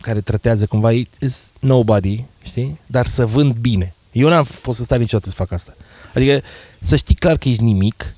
[0.00, 2.78] care tratează cumva is nobody, știi?
[2.86, 3.94] Dar să vând bine.
[4.18, 5.74] Eu n-am fost să stai niciodată să fac asta.
[6.14, 6.42] Adică
[6.78, 8.14] să știi clar că ești nimic,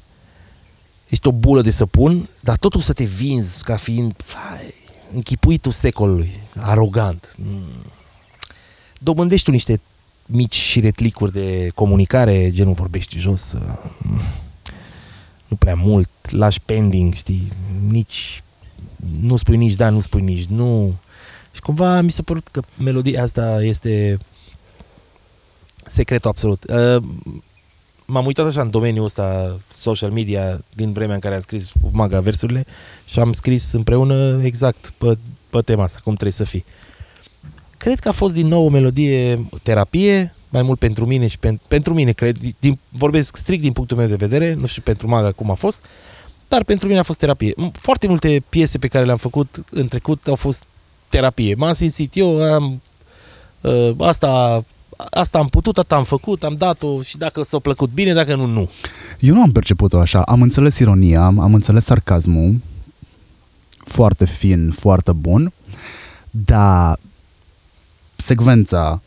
[1.08, 4.74] ești o bulă de săpun, dar totul să te vinzi ca fiind fai,
[5.14, 7.34] închipuitul secolului, arogant.
[7.36, 7.62] Mm.
[8.98, 9.80] Dobândești tu niște
[10.26, 14.20] mici și retlicuri de comunicare, genul vorbești jos, uh,
[15.48, 17.52] nu prea mult, lași pending, știi,
[17.88, 18.42] nici,
[19.20, 20.94] nu spui nici da, nu spui nici nu.
[21.52, 24.18] Și cumva mi s-a părut că melodia asta este
[25.90, 26.64] secretul absolut.
[26.68, 27.02] Uh,
[28.04, 31.90] m-am uitat așa în domeniul ăsta social media din vremea în care am scris cu
[31.92, 32.66] maga versurile
[33.04, 35.18] și am scris împreună exact pe,
[35.50, 36.64] pe tema asta, cum trebuie să fii.
[37.76, 41.60] Cred că a fost din nou o melodie terapie, mai mult pentru mine și pen,
[41.68, 45.32] pentru mine, cred, din, vorbesc strict din punctul meu de vedere, nu știu pentru Maga
[45.32, 45.84] cum a fost,
[46.48, 47.52] dar pentru mine a fost terapie.
[47.52, 50.64] M- Foarte multe piese pe care le-am făcut în trecut au fost
[51.08, 51.54] terapie.
[51.54, 52.82] M-am simțit eu, am,
[53.60, 54.64] uh, asta,
[55.10, 58.46] asta am putut, asta am făcut, am dat-o și dacă s-a plăcut bine, dacă nu,
[58.46, 58.68] nu.
[59.18, 60.22] eu nu am perceput-o așa.
[60.22, 62.60] Am înțeles ironia, am înțeles sarcasmul,
[63.84, 65.52] foarte fin, foarte bun,
[66.30, 66.98] dar
[68.16, 69.02] secvența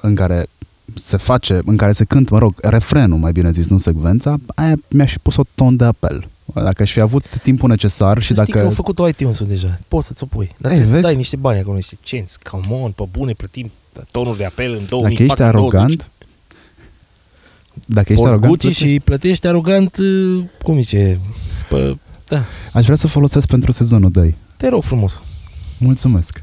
[0.00, 0.46] în care
[0.94, 4.74] se face, în care se cântă, mă rog, refrenul, mai bine zis, nu secvența, aia
[4.88, 6.28] mi-a și pus o ton de apel.
[6.54, 8.64] Dacă aș fi avut timpul necesar și Și Știi că dacă...
[8.64, 10.46] au făcut o iTunes deja, poți să-ți o pui.
[10.46, 11.04] Dar Ei, trebuie să vezi?
[11.04, 13.70] dai niște bani acolo, niște cenți, come on, pe bune, plătim
[14.10, 16.10] tonuri de apel în 2004 Dacă ești arogant,
[17.86, 18.88] dacă ești Porți arogant, Gucci plătești.
[18.88, 21.20] și plătești arogant, uh, cum zice,
[21.68, 21.96] pă,
[22.28, 24.34] da, aș vrea să folosesc pentru sezonul 2.
[24.56, 25.22] te rog frumos.
[25.78, 26.42] Mulțumesc.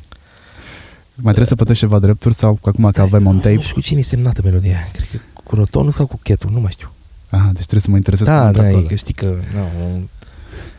[1.16, 3.60] Mai trebuie să plătești ceva drepturi sau acum că Stai, avem on Nu tape?
[3.60, 4.78] știu cu cine e semnată melodia.
[4.94, 6.92] Cred că cu rotonul sau cu chetul, nu mai știu.
[7.30, 8.86] Aha, deci trebuie să mă interesez Da, pentru da, e acolo.
[8.88, 9.26] că știi că...
[9.54, 10.08] Nu,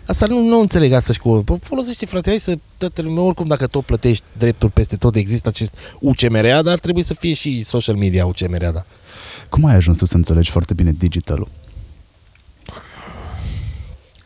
[0.07, 1.37] asta nu, nu înțeleg asta și cu...
[1.37, 2.59] Bă, folosește, frate, hai să...
[2.79, 7.14] Toată lumea, oricum, dacă tot plătești drepturi peste tot, există acest UCMRA, dar trebuie să
[7.14, 8.85] fie și social media UCMRA, da.
[9.49, 11.49] Cum ai ajuns tu să înțelegi foarte bine digitalul?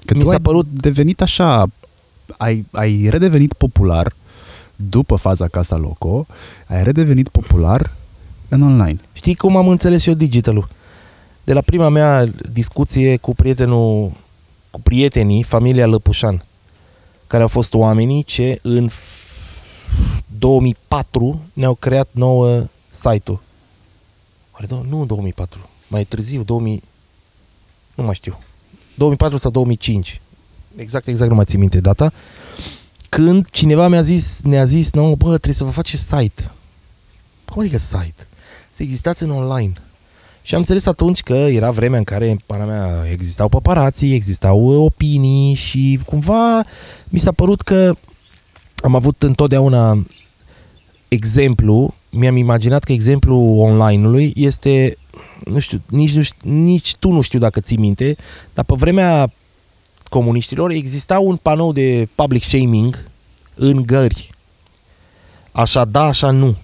[0.05, 1.67] Că Mi tu s-a ai părut- devenit așa,
[2.37, 4.13] ai, ai redevenit popular
[4.77, 6.27] după faza Casa Loco,
[6.67, 7.93] ai redevenit popular
[8.49, 8.97] în online.
[9.13, 10.69] Știi cum am înțeles eu digitalul?
[11.45, 14.13] De la prima mea discuție cu prietenul,
[14.71, 16.45] cu prietenii, familia Lăpușan.
[17.27, 23.41] care au fost oamenii ce în f- 2004 ne-au creat nouă site-ul.
[24.53, 26.83] Oare, do- nu în 2004, mai târziu, 2000,
[27.95, 28.39] nu mai știu,
[28.95, 30.21] 2004 sau 2005.
[30.77, 32.13] Exact, exact nu mai țin minte data.
[33.09, 36.51] Când cineva mi-a zis, ne-a zis, nu, bă, trebuie să vă faceți site.
[37.45, 38.27] Cum adică site?
[38.73, 39.73] Să existați în online.
[40.51, 44.65] Și am înțeles atunci că era vremea în care, în pana mea, existau paparații, existau
[44.65, 46.65] uh, opinii și cumva
[47.09, 47.95] mi s-a părut că
[48.83, 50.07] am avut întotdeauna
[51.09, 54.97] exemplu, mi-am imaginat că exemplul online-ului este,
[55.45, 58.17] nu știu, nici, nu știu, nici tu nu știu dacă ții minte,
[58.55, 59.33] dar pe vremea
[60.09, 63.07] comuniștilor exista un panou de public shaming
[63.55, 64.31] în gări.
[65.53, 66.57] Așa da, așa nu.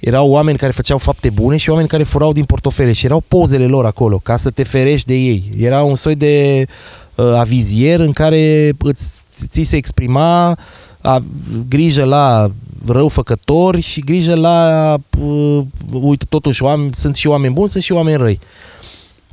[0.00, 3.66] Erau oameni care făceau fapte bune și oameni care furau din portofele și erau pozele
[3.66, 5.50] lor acolo ca să te ferești de ei.
[5.58, 6.66] Era un soi de
[7.14, 10.58] uh, avizier în care îți, ți se exprima
[11.00, 11.22] a,
[11.68, 12.50] grijă la
[12.86, 18.16] răufăcători și grijă la uh, uite totuși oameni, sunt și oameni buni, sunt și oameni
[18.16, 18.40] răi.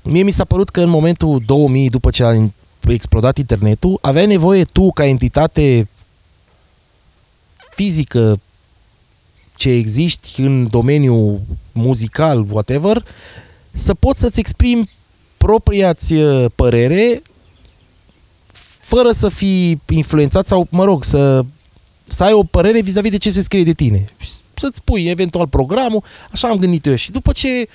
[0.04, 2.34] Mie mi s-a părut că în momentul 2000 după ce a
[2.88, 5.88] explodat internetul, aveai nevoie tu ca entitate
[7.76, 8.40] fizică
[9.58, 11.40] ce existi în domeniul
[11.72, 13.06] muzical, whatever,
[13.72, 14.90] să poți să-ți exprimi
[15.38, 17.22] propria-ți uh, părere
[18.80, 21.46] fără să fii influențat sau, mă rog, să,
[22.08, 24.06] să ai o părere vis-a-vis de ce se scrie de tine.
[24.18, 26.96] Și Să-ți spui eventual programul, așa am gândit eu.
[26.96, 27.68] Și după ce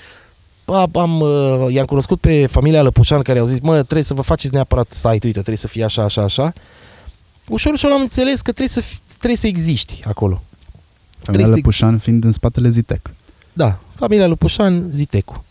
[0.65, 4.23] am, am, uh, i-am cunoscut pe familia Lăpușan care au zis, mă, trebuie să vă
[4.23, 6.53] faceți neapărat site, uite, trebuie să fie așa, așa, așa.
[7.49, 10.43] Ușor, ușor am înțeles că trebuie să, fi- trebuie să existi acolo.
[11.23, 13.11] Familia să- Lăpușan fiind în spatele Zitec.
[13.53, 15.45] Da, familia Lupușan, Zitecu.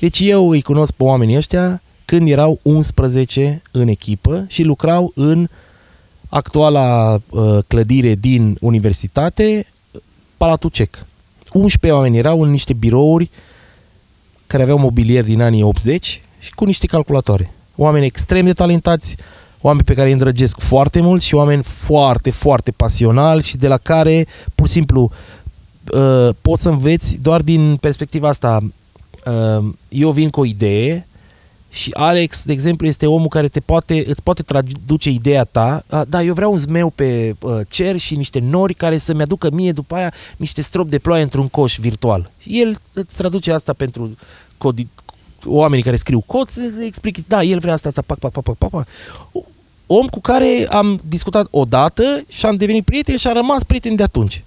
[0.00, 5.48] Deci eu îi cunosc pe oamenii ăștia când erau 11 în echipă și lucrau în
[6.28, 9.66] actuala uh, clădire din universitate,
[10.36, 11.06] Palatul Cec.
[11.52, 13.30] 11 oameni erau în niște birouri
[14.46, 17.52] care aveau mobilier din anii 80 și cu niște calculatoare.
[17.76, 19.16] Oameni extrem de talentați,
[19.62, 23.76] oameni pe care îi îndrăgesc foarte mult și oameni foarte, foarte pasionali și de la
[23.76, 25.10] care, pur și simplu,
[25.92, 28.60] uh, poți să înveți doar din perspectiva asta.
[29.26, 31.06] Uh, eu vin cu o idee
[31.70, 35.84] și Alex, de exemplu, este omul care te poate, îți poate traduce ideea ta.
[35.90, 39.50] Uh, da, eu vreau un zmeu pe uh, cer și niște nori care să-mi aducă
[39.50, 42.30] mie după aia niște strop de ploaie într-un coș virtual.
[42.38, 44.16] Și el îți traduce asta pentru
[44.58, 45.02] codi-
[45.44, 48.56] oamenii care scriu cod, să explic, da, el vrea asta, asta, pac, pac, pac, pac,
[48.56, 48.86] pac, pac.
[49.94, 54.02] Om cu care am discutat odată și am devenit prieteni și am rămas prieteni de
[54.02, 54.44] atunci.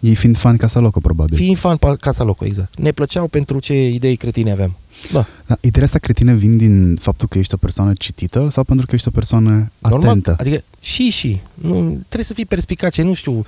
[0.00, 1.36] Ei fiind fan Casa Loco, probabil.
[1.36, 2.78] Fiind fan pe Casa Loco, exact.
[2.78, 4.76] Ne plăceau pentru ce idei cretine aveam.
[5.12, 5.26] Da.
[5.46, 8.94] Da, ideile astea cretine vin din faptul că ești o persoană citită sau pentru că
[8.94, 10.36] ești o persoană Normal, atentă?
[10.38, 11.40] adică și și.
[11.54, 13.44] Nu, trebuie să fii perspicace, nu știu,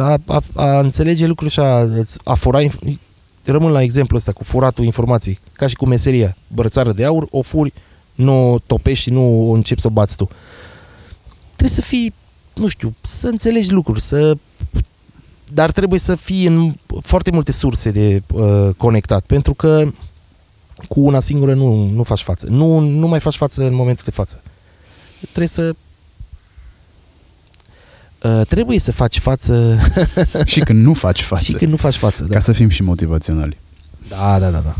[0.00, 1.88] a, a, a înțelege lucruri și a,
[2.24, 2.98] a fura, inf-
[3.44, 7.42] rămân la exemplu ăsta cu furatul informației, ca și cu meseria, brățară de aur, o
[7.42, 7.72] furi,
[8.14, 10.28] nu o topești și nu o începi să o bați tu.
[11.58, 12.14] Trebuie să fii,
[12.54, 14.36] nu știu, să înțelegi lucruri, să
[15.52, 19.88] dar trebuie să fii în foarte multe surse de uh, conectat, pentru că
[20.88, 22.46] cu una singură nu, nu faci față.
[22.50, 24.42] Nu, nu mai faci față în momentul de față.
[25.20, 25.74] Trebuie să
[28.22, 29.78] Uh, trebuie să faci față
[30.44, 31.44] și când nu faci față.
[31.44, 32.24] și când nu faci față.
[32.24, 33.56] Da, Ca să fim și motivaționali.
[34.08, 34.50] da, da.
[34.50, 34.76] da, da.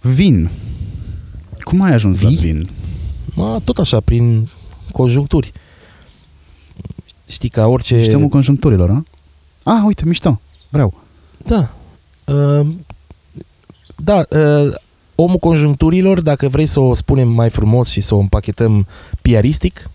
[0.00, 0.50] Vin.
[1.60, 2.34] Cum ai ajuns Vii?
[2.34, 2.68] la vin?
[3.34, 4.48] Ma, tot așa, prin
[4.92, 5.52] conjuncturi.
[7.28, 7.94] Știi, ca orice...
[7.96, 9.04] Ești omul conjuncturilor, a?
[9.62, 10.40] Ah, uite, mișto.
[10.68, 10.94] Vreau.
[11.46, 11.72] Da.
[12.24, 12.66] Uh,
[13.96, 14.74] da, uh,
[15.14, 18.86] omul conjuncturilor, dacă vrei să o spunem mai frumos și să o împachetăm
[19.22, 19.90] piaristic,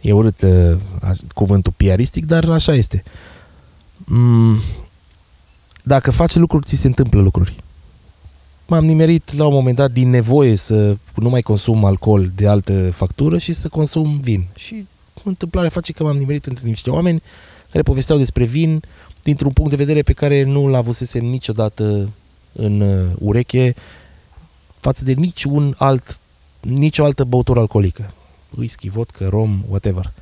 [0.00, 3.02] e urât uh, a- cuvântul piaristic, dar așa este.
[4.04, 4.56] Mm,
[5.84, 7.56] dacă faci lucruri, ți se întâmplă lucruri.
[8.70, 12.90] M-am nimerit la un moment dat din nevoie să nu mai consum alcool de altă
[12.90, 14.46] factură și să consum vin.
[14.56, 14.86] Și
[15.24, 17.22] întâmplarea face că m-am nimerit între niște oameni
[17.70, 18.82] care povesteau despre vin
[19.22, 22.08] dintr-un punct de vedere pe care nu l avusesem niciodată
[22.52, 23.74] în uh, ureche
[24.76, 26.18] față de niciun alt,
[26.60, 28.12] nicio altă băutură alcoolică.
[28.58, 30.12] Whisky, vodka, rom, whatever.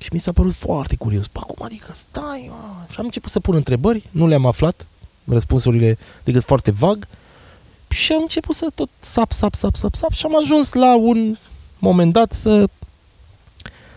[0.00, 1.26] Și mi s-a părut foarte curios.
[1.26, 2.84] Bă, cum adică stai, mă?
[2.90, 4.88] Și am început să pun întrebări, nu le-am aflat,
[5.24, 7.08] răspunsurile decât foarte vag.
[7.88, 11.36] Și am început să tot sap, sap, sap, sap, sap și am ajuns la un
[11.78, 12.68] moment dat să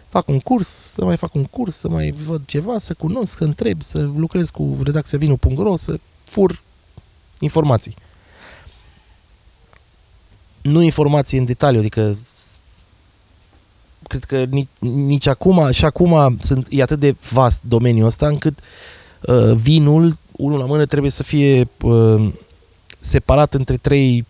[0.10, 3.43] fac un curs, să mai fac un curs, să mai văd ceva, să cunosc, să
[3.43, 6.62] întreb, să lucrez cu redacția vinu.ro, să fur
[7.39, 7.95] informații.
[10.62, 12.58] Nu informații în detaliu, adică s-
[14.08, 18.60] cred că nici, nici acum, și acum sunt, e atât de vast domeniul ăsta încât
[19.21, 22.34] uh, vinul, unul la mână, trebuie să fie uh,
[23.02, 24.26] separat între trei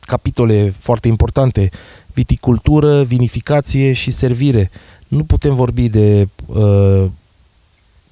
[0.00, 1.70] capitole foarte importante.
[2.12, 4.70] Viticultură, vinificație și servire.
[5.08, 7.04] Nu putem vorbi de uh,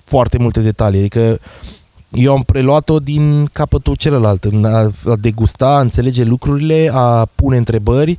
[0.05, 0.99] foarte multe detalii.
[0.99, 1.41] Adică
[2.11, 7.57] eu am preluat-o din capătul celălalt, în a, a degusta, a înțelege lucrurile, a pune
[7.57, 8.17] întrebări,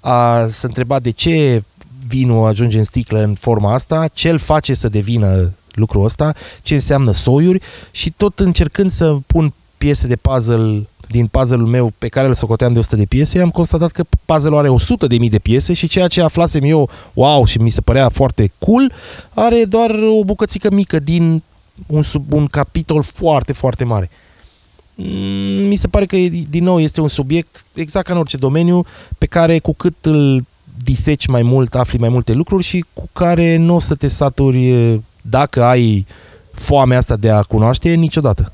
[0.00, 1.62] a se întreba de ce
[2.06, 6.74] vinul ajunge în sticlă în forma asta, ce îl face să devină lucrul ăsta, ce
[6.74, 12.26] înseamnă soiuri și tot încercând să pun piese de puzzle din puzzle-ul meu pe care
[12.26, 15.38] îl socoteam de 100 de piese, am constatat că puzzle-ul are 100 de mii de
[15.38, 18.92] piese și ceea ce aflasem eu, wow, și mi se părea foarte cool,
[19.34, 21.42] are doar o bucățică mică din
[21.86, 24.10] un, sub, un capitol foarte, foarte mare.
[24.94, 26.16] Mm, mi se pare că,
[26.48, 28.84] din nou, este un subiect, exact ca în orice domeniu,
[29.18, 30.46] pe care cu cât îl
[30.84, 35.00] diseci mai mult, afli mai multe lucruri și cu care nu o să te saturi
[35.20, 36.06] dacă ai
[36.52, 38.52] foamea asta de a cunoaște niciodată.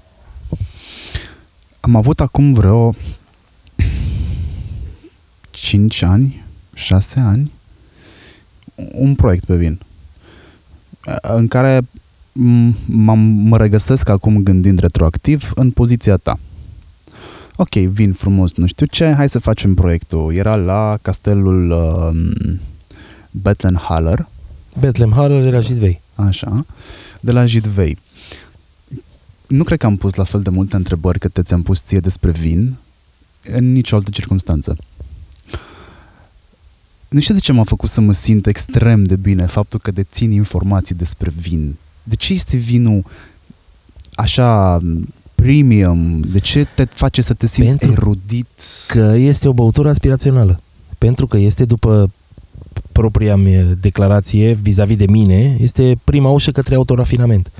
[1.85, 2.94] Am avut acum vreo
[5.51, 6.44] 5 ani,
[6.75, 7.51] 6 ani,
[8.92, 9.79] un proiect pe vin
[11.20, 11.81] în care
[12.87, 16.38] m-am, mă regăsesc acum gândind retroactiv în poziția ta.
[17.57, 20.35] Ok, vin frumos, nu știu ce, hai să facem proiectul.
[20.35, 22.57] Era la castelul uh,
[23.31, 24.27] Bethlehem Haller.
[24.81, 26.01] Bethlehem Haller de la Jidvei.
[26.14, 26.66] Așa,
[27.20, 27.99] de la Jidvei.
[29.46, 32.30] Nu cred că am pus la fel de multe întrebări cât ți-am pus ție despre
[32.30, 32.76] vin
[33.50, 34.76] în nicio altă circunstanță.
[37.09, 40.33] Nu știu de ce m-a făcut să mă simt extrem de bine faptul că dețin
[40.33, 43.04] informații despre vin de ce este vinul
[44.14, 44.80] așa
[45.35, 46.20] premium?
[46.20, 48.61] De ce te face să te simți Pentru erudit?
[48.88, 50.61] Că este o băutură aspirațională.
[50.98, 52.11] Pentru că este după
[52.92, 57.50] propria mea declarație vis-a-vis de mine, este prima ușă către autorafinament.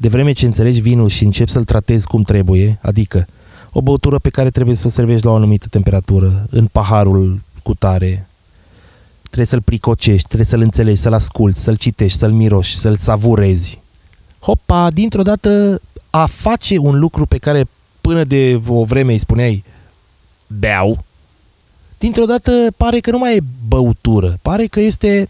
[0.00, 3.26] De vreme ce înțelegi vinul și începi să-l tratezi cum trebuie, adică
[3.72, 7.74] o băutură pe care trebuie să o servești la o anumită temperatură, în paharul cu
[7.74, 8.26] tare,
[9.22, 13.80] trebuie să-l pricocești, trebuie să-l înțelegi, să-l asculți, să-l citești, să-l miroși, să-l savurezi.
[14.40, 17.64] Hopa, dintr-o dată a face un lucru pe care
[18.00, 19.64] până de o vreme îi spuneai
[20.46, 21.04] beau,
[21.98, 25.28] dintr-o dată pare că nu mai e băutură, pare că este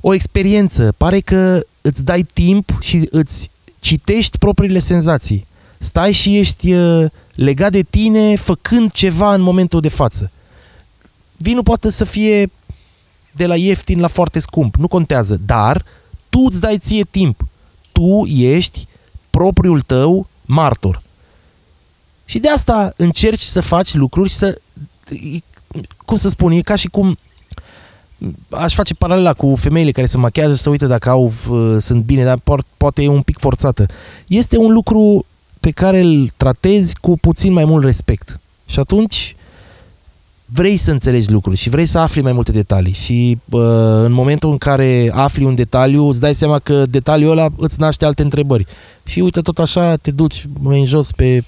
[0.00, 3.50] o experiență, pare că îți dai timp și îți
[3.80, 5.46] citești propriile senzații.
[5.78, 10.30] Stai și ești uh, legat de tine făcând ceva în momentul de față.
[11.36, 12.50] Vinul poate să fie
[13.32, 15.84] de la ieftin la foarte scump, nu contează, dar
[16.28, 17.46] tu îți dai ție timp.
[17.92, 18.86] Tu ești
[19.30, 21.02] propriul tău martor.
[22.24, 24.60] Și de asta încerci să faci lucruri și să,
[26.04, 27.18] cum să spun, e ca și cum
[28.48, 32.24] aș face paralela cu femeile care se machează să uită dacă au, uh, sunt bine,
[32.24, 32.40] dar
[32.76, 33.86] poate e un pic forțată.
[34.26, 35.24] Este un lucru
[35.60, 38.40] pe care îl tratezi cu puțin mai mult respect.
[38.66, 39.34] Și atunci
[40.44, 43.60] vrei să înțelegi lucruri și vrei să afli mai multe detalii și uh,
[44.04, 48.04] în momentul în care afli un detaliu, îți dai seama că detaliul ăla îți naște
[48.04, 48.66] alte întrebări.
[49.04, 51.44] Și uite, tot așa te duci mai în jos pe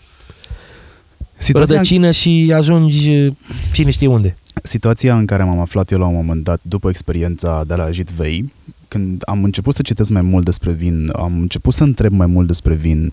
[1.37, 1.74] Situația...
[1.74, 3.32] rădăcină și ajungi
[3.72, 4.37] cine știe unde.
[4.62, 8.52] Situația în care m-am aflat eu la un moment dat, după experiența de la Jitvei,
[8.88, 12.46] când am început să citesc mai mult despre vin, am început să întreb mai mult
[12.46, 13.12] despre vin,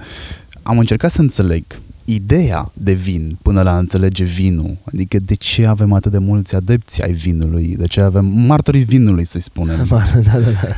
[0.63, 1.63] am încercat să înțeleg
[2.06, 4.78] ideea de vin până la a înțelege vinul.
[4.84, 9.23] Adică de ce avem atât de mulți adepți ai vinului, de ce avem martorii vinului,
[9.23, 9.86] să-i spunem.
[9.89, 10.75] da, da, da.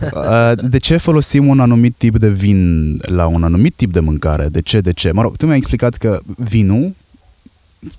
[0.00, 4.48] Uh, de ce folosim un anumit tip de vin la un anumit tip de mâncare?
[4.48, 5.12] De ce, de ce?
[5.12, 6.94] Mă rog, tu mi-ai explicat că vinul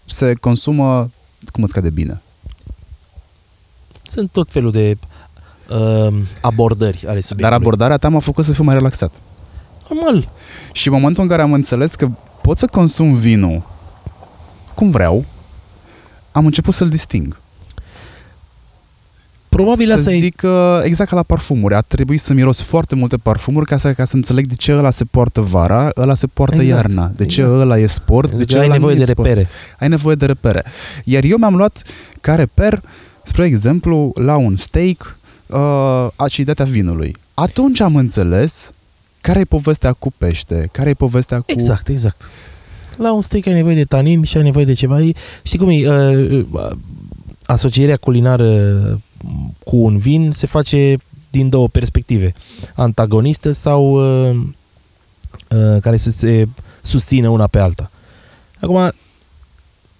[0.05, 1.09] se consumă
[1.49, 2.21] cum îți cade bine.
[4.03, 4.97] Sunt tot felul de
[5.69, 7.41] uh, abordări ale subiectului.
[7.41, 9.13] Dar abordarea ta m-a făcut să fiu mai relaxat.
[9.89, 10.29] Normal.
[10.71, 12.09] Și în momentul în care am înțeles că
[12.41, 13.69] pot să consum vinul
[14.73, 15.25] cum vreau,
[16.31, 17.40] am început să-l disting.
[19.61, 20.85] Probabil să asta zic e...
[20.85, 21.73] exact ca la parfumuri.
[21.73, 24.89] A trebuit să miros foarte multe parfumuri ca să, ca să înțeleg de ce ăla
[24.89, 26.81] se poartă vara, ăla se poartă exact.
[26.81, 27.59] iarna, de ce exact.
[27.59, 29.27] ăla e sport, de ce ai ăla nevoie de sport.
[29.27, 29.47] repere.
[29.79, 30.63] Ai nevoie de repere.
[31.03, 31.81] Iar eu mi-am luat
[32.21, 32.81] ca reper,
[33.23, 35.17] spre exemplu, la un steak,
[35.47, 37.15] uh, aciditatea vinului.
[37.33, 38.71] Atunci am înțeles
[39.21, 40.69] care e povestea cu pește?
[40.71, 41.43] Care e povestea cu...
[41.47, 42.29] Exact, exact.
[42.97, 44.99] La un steak ai nevoie de tanin și ai nevoie de ceva.
[45.41, 45.89] Știi cum e?
[45.89, 46.69] Uh, uh,
[47.45, 48.99] asocierea culinară
[49.63, 50.97] cu un vin se face
[51.29, 52.33] din două perspective.
[52.75, 53.91] Antagonistă sau
[54.29, 54.35] uh,
[55.49, 56.47] uh, care să se
[56.81, 57.91] susțină una pe alta.
[58.59, 58.91] Acum,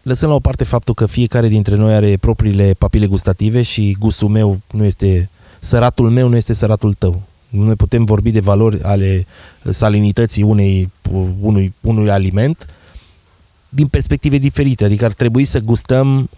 [0.01, 4.28] lăsăm la o parte faptul că fiecare dintre noi are propriile papile gustative și gustul
[4.28, 7.22] meu nu este, săratul meu nu este săratul tău.
[7.49, 9.26] Noi putem vorbi de valori ale
[9.69, 10.91] salinității unei,
[11.41, 12.76] unui, unui aliment
[13.69, 16.30] din perspective diferite, adică ar trebui să gustăm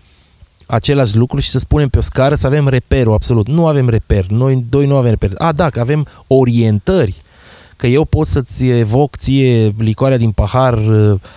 [0.74, 3.48] același lucru și să spunem pe o scară să avem reperul absolut.
[3.48, 5.32] Nu avem reper, noi doi nu avem reper.
[5.38, 7.16] A, da, că avem orientări,
[7.76, 10.80] că eu pot să-ți evoc ție licoarea din pahar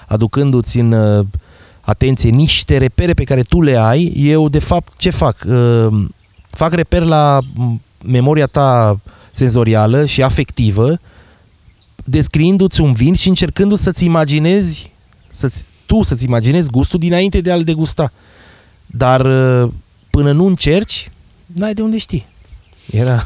[0.07, 0.95] aducându-ți în
[1.87, 5.37] atenție, niște repere pe care tu le ai, eu de fapt ce fac?
[5.47, 6.05] Uh,
[6.51, 7.39] fac reper la
[8.05, 10.99] memoria ta senzorială și afectivă,
[12.05, 14.93] descriindu-ți un vin și încercându să-ți imaginezi,
[15.31, 15.53] să
[15.87, 18.13] tu să-ți imaginezi gustul dinainte de a-l degusta.
[18.97, 19.71] Dar uh,
[20.11, 21.11] până nu încerci,
[21.47, 22.27] n-ai de unde știi.
[22.91, 23.25] Era...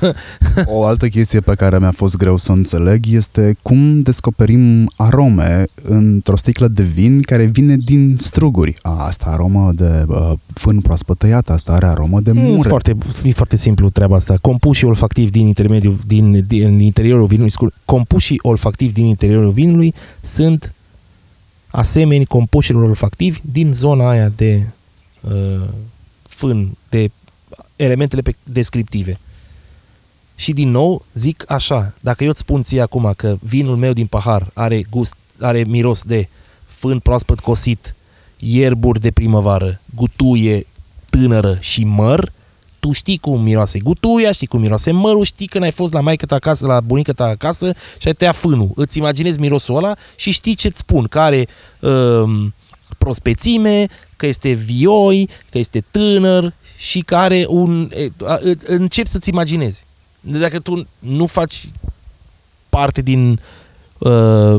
[0.64, 5.64] o altă chestie pe care mi-a fost greu să o înțeleg este cum descoperim arome
[5.82, 8.74] într-o sticlă de vin care vine din struguri.
[8.82, 12.58] A, asta aromă de uh, fân proaspăt tăiat, asta are aromă de mure.
[12.66, 14.38] E foarte, e foarte simplu treaba asta.
[14.40, 20.74] Compușii olfactivi din, intermediul, din, din interiorul vinului, scur, compușii olfactivi din interiorul vinului sunt
[21.70, 24.78] asemeni compușilor olfactivi din zona aia de uh,
[26.22, 27.10] fân, de
[27.76, 29.18] elementele pe, descriptive.
[30.34, 34.06] Și din nou zic așa, dacă eu îți spun ție acum că vinul meu din
[34.06, 36.28] pahar are gust, are miros de
[36.66, 37.94] fân proaspăt cosit,
[38.38, 40.66] ierburi de primăvară, gutuie
[41.10, 42.32] tânără și măr,
[42.80, 46.26] tu știi cum miroase gutuia, știi cum miroase mărul, știi când ai fost la maică
[46.26, 48.70] ta acasă, la bunica ta acasă și ai tăiat fânul.
[48.74, 51.48] Îți imaginezi mirosul ăla și știi ce-ți spun, că are
[51.80, 52.54] um,
[52.98, 53.86] prospețime,
[54.20, 57.90] că este vioi, că este tânăr și că are un...
[58.64, 59.84] Începi să-ți imaginezi.
[60.20, 61.68] Dacă tu nu faci
[62.68, 63.40] parte din
[63.98, 64.56] uh,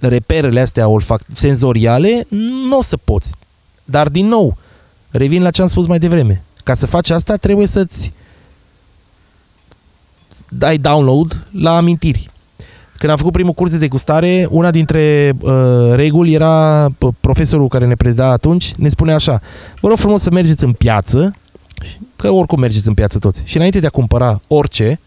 [0.00, 2.26] reperele astea olfact senzoriale,
[2.68, 3.34] nu o să poți.
[3.84, 4.56] Dar din nou,
[5.10, 6.42] revin la ce am spus mai devreme.
[6.64, 8.12] Ca să faci asta, trebuie să-ți
[10.48, 12.28] dai download la amintiri.
[12.98, 15.52] Când am făcut primul curs de degustare, una dintre uh,
[15.92, 19.40] reguli era uh, profesorul care ne preda atunci, ne spune așa,
[19.80, 21.36] vă rog frumos să mergeți în piață
[22.16, 23.42] că oricum mergeți în piață toți.
[23.44, 25.00] Și înainte de a cumpăra orice,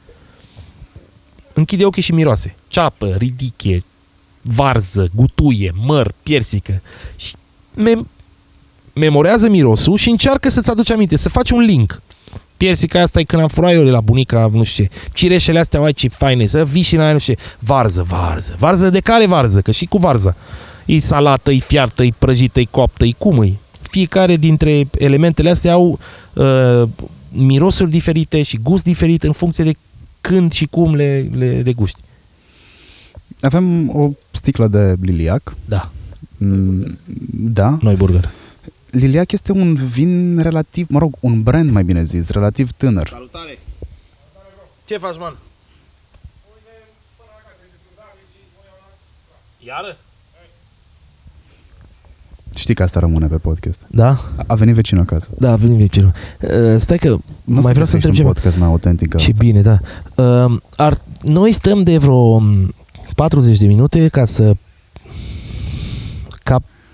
[1.54, 2.56] închide ochii și miroase.
[2.68, 3.84] Ceapă, ridiche,
[4.42, 6.82] varză, gutuie, măr, piersică.
[7.16, 7.36] Și
[7.78, 8.08] mem-
[8.94, 12.02] memorează mirosul și încearcă să-ți aduci aminte, să faci un link.
[12.62, 14.90] Piersica asta e când am furat eu de la bunica, nu știu ce.
[15.14, 17.40] Cireșele astea, ai ce faine, să vii și în aia, nu știu ce.
[17.60, 18.56] Varză, varză.
[18.60, 19.62] Varză de care varză?
[19.62, 20.36] Că și cu varză.
[20.86, 23.54] E salată, e fiartă, e prăjită, e coaptă, e cum e?
[23.82, 26.00] fiecare dintre elementele astea au
[26.34, 26.90] uh,
[27.32, 29.74] mirosuri diferite și gust diferit în funcție de
[30.22, 32.02] când și cum le, le degusti.
[33.40, 35.56] Avem o sticlă de liliac.
[35.66, 35.92] Da.
[36.38, 36.98] Mm,
[37.32, 37.78] da.
[37.82, 38.32] Noi burger.
[38.92, 43.08] Liliac este un vin relativ, mă rog, un brand mai bine zis, relativ tânăr.
[43.08, 43.60] Salutare!
[44.86, 45.36] Ce faci, man?
[49.66, 49.98] Iară?
[52.56, 53.80] Știi că asta rămâne pe podcast.
[53.88, 54.18] Da?
[54.48, 55.30] A venit vecinul acasă.
[55.38, 56.12] Da, a venit vecinul.
[56.42, 57.08] Uh, stai că
[57.44, 58.28] nu mai vreau să întreb ceva.
[58.28, 59.32] un podcast mai autentic Ce asta.
[59.38, 59.78] bine, da.
[60.16, 62.42] Uh, ar, noi stăm de vreo
[63.16, 64.58] 40 de minute ca să cap,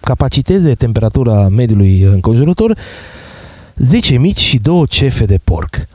[0.08, 2.78] capaciteze temperatura mediului înconjurător
[3.76, 5.88] 10 mici și 2 cefe de porc.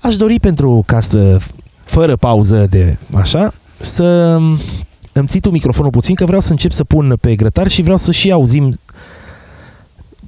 [0.00, 1.40] Aș dori pentru castă
[1.84, 4.38] fără pauză de așa să
[5.12, 7.96] îmi ții tu microfonul puțin că vreau să încep să pun pe grătar și vreau
[7.96, 8.78] să și auzim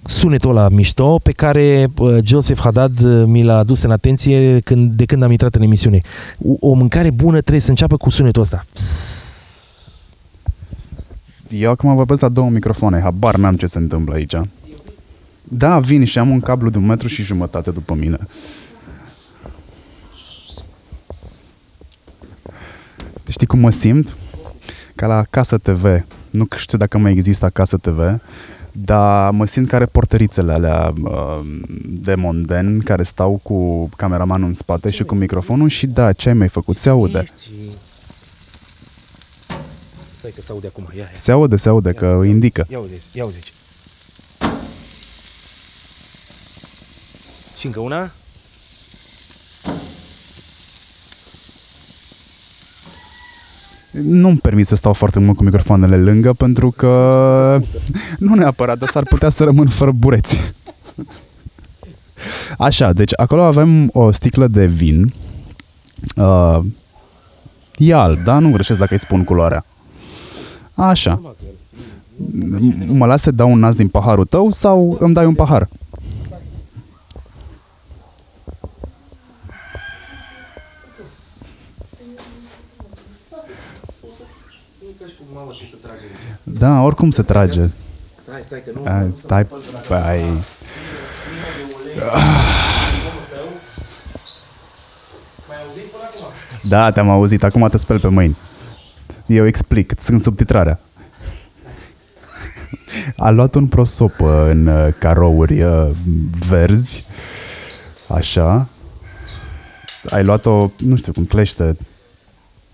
[0.04, 4.92] sunetul ăla mișto pe care uh, Joseph Haddad uh, mi l-a adus în atenție când,
[4.94, 6.00] de când am intrat în emisiune.
[6.44, 8.64] O, o mâncare bună trebuie să înceapă cu sunetul ăsta.
[11.48, 14.34] Eu acum vorbesc la două microfoane, habar n-am ce se întâmplă aici.
[15.42, 18.18] Da, vin și am un cablu de un metru și jumătate după mine.
[23.28, 24.16] Știi cum mă simt?
[24.94, 25.84] Ca la Casă TV.
[26.30, 28.20] Nu știu dacă mai există Casă TV,
[28.72, 31.40] dar mă simt ca reporterițele alea uh,
[31.84, 36.34] de monden care stau cu cameramanul în spate și cu microfonul și da, ce ai
[36.34, 36.76] mai făcut?
[36.76, 37.24] Se aude.
[40.26, 40.86] Stai că se aude acum.
[40.96, 41.08] Ia, ia.
[41.12, 42.66] Se aude, se aude, ia, că ia, indică.
[42.70, 43.36] Ia aude, ia aude.
[47.58, 48.10] Și încă una.
[53.90, 57.60] Nu-mi permit să stau foarte mult cu microfoanele lângă pentru că
[58.18, 60.54] nu neapărat, dar s-ar putea să rămân fără bureți.
[62.58, 65.12] Așa, deci acolo avem o sticlă de vin.
[66.16, 66.58] Uh,
[67.76, 68.38] e alb, da?
[68.38, 69.64] Nu greșesc dacă îi spun culoarea.
[70.76, 71.20] Așa.
[72.86, 75.68] Mă las să dau un nas din paharul tău sau îmi dai un pahar?
[86.42, 87.68] Da, oricum se trage.
[88.22, 88.84] Stai, stai, că nu...
[88.84, 89.46] A, stai,
[89.88, 90.22] pai.
[96.68, 97.42] Da, te-am auzit.
[97.42, 98.36] Acum te speli pe mâini.
[99.26, 99.92] Eu explic.
[99.98, 100.80] Sunt subtitrarea.
[103.16, 105.90] A luat un prosop în uh, carouri uh,
[106.48, 107.04] verzi.
[108.08, 108.68] Așa.
[110.10, 111.76] Ai luat-o, nu știu cum clește.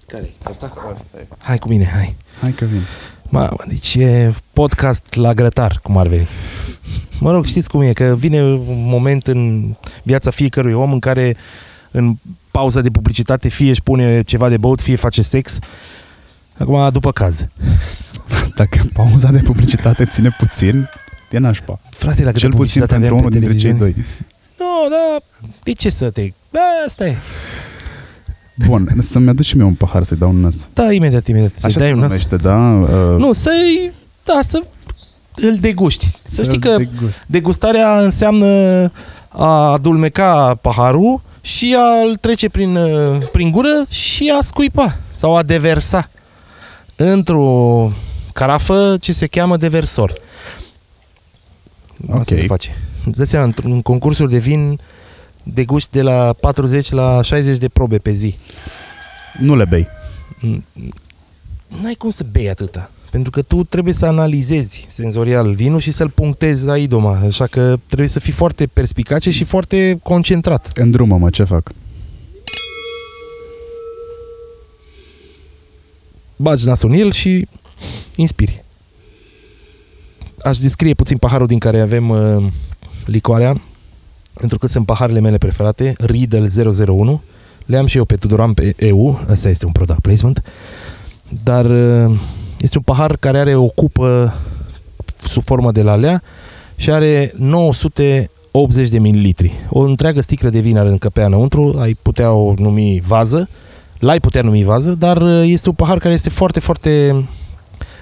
[0.07, 0.73] care Asta?
[0.93, 1.27] Asta e.
[1.39, 2.17] Hai cu mine, hai.
[2.41, 2.81] Hai că vin.
[3.29, 6.29] Mamă, deci e podcast la grătar, cum ar veni.
[7.21, 11.37] Mă rog, știți cum e, că vine un moment în viața fiecărui om în care
[11.91, 12.17] în
[12.51, 15.59] pauza de publicitate fie își pune ceva de băut, fie face sex.
[16.59, 17.47] Acum, după caz.
[18.57, 20.89] Dacă pauza de publicitate ține puțin,
[21.31, 21.81] e nașpa.
[21.91, 23.93] Frate, la câtă Cel puțin publicitate pentru avem unul pe dintre cei televiziune?
[23.95, 24.05] doi.
[24.59, 25.25] Nu, da,
[25.63, 26.33] de ce să te...
[26.51, 27.17] Da, asta e.
[28.67, 30.69] Bun, să-mi aduci și mie un pahar să-i dau un nas.
[30.73, 31.57] Da, imediat, imediat.
[31.57, 32.09] Să Așa dai se un nas.
[32.09, 32.57] numește, da?
[32.59, 33.93] Uh, Nu, să-i...
[34.25, 34.63] Da, să
[35.37, 36.07] îl deguști.
[36.07, 37.25] Să, să știi că degust.
[37.27, 38.47] degustarea înseamnă
[39.29, 45.43] a adulmeca paharul și a-l trece prin, uh, prin gură și a scuipa sau a
[45.43, 46.09] deversa
[46.97, 47.91] într-o
[48.33, 50.13] carafă ce se cheamă deversor.
[52.11, 52.39] Asta Ok.
[52.41, 52.71] se face.
[53.07, 54.79] Îți dai seama, într- în concursuri de vin
[55.43, 58.35] deguști de la 40 la 60 de probe pe zi.
[59.39, 59.87] Nu le bei.
[61.83, 62.91] N-ai cum să bei atâta.
[63.11, 67.19] Pentru că tu trebuie să analizezi senzorial vinul și să-l punctezi la idoma.
[67.27, 70.71] Așa că trebuie să fii foarte perspicace și foarte concentrat.
[70.75, 71.71] Îndrumă-mă, ce fac?
[76.37, 77.49] Bagi nasul în el și
[78.17, 78.65] inspiri.
[80.43, 82.47] Aș descrie puțin paharul din care avem uh,
[83.07, 83.61] licoarea,
[84.35, 86.49] pentru că sunt paharele mele preferate, Riedel
[86.89, 87.23] 001.
[87.67, 90.43] Le am și eu pe Tudoran pe EU, ăsta este un product placement,
[91.43, 92.19] dar uh,
[92.61, 94.35] este un pahar care are o cupă
[95.17, 96.23] sub formă de lalea
[96.77, 99.53] și are 980 de mililitri.
[99.71, 103.49] O întreagă sticlă de vin are încăpea înăuntru, ai putea o numi vază,
[104.03, 107.25] l-ai putea numi vază, dar uh, este un pahar care este foarte, foarte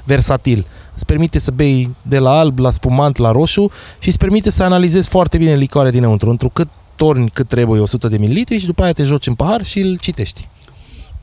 [0.04, 0.66] versatil.
[0.94, 4.62] Îți permite să bei de la alb, la spumant, la roșu și îți permite să
[4.62, 8.82] analizezi foarte bine licoarea dinăuntru, într cât torni cât trebuie 100 de mililitri și după
[8.82, 10.48] aia te joci în pahar și îl citești.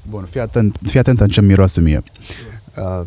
[0.10, 2.04] Bun, fii atent, fii atent în ce miroase mie.
[2.78, 3.06] Uh,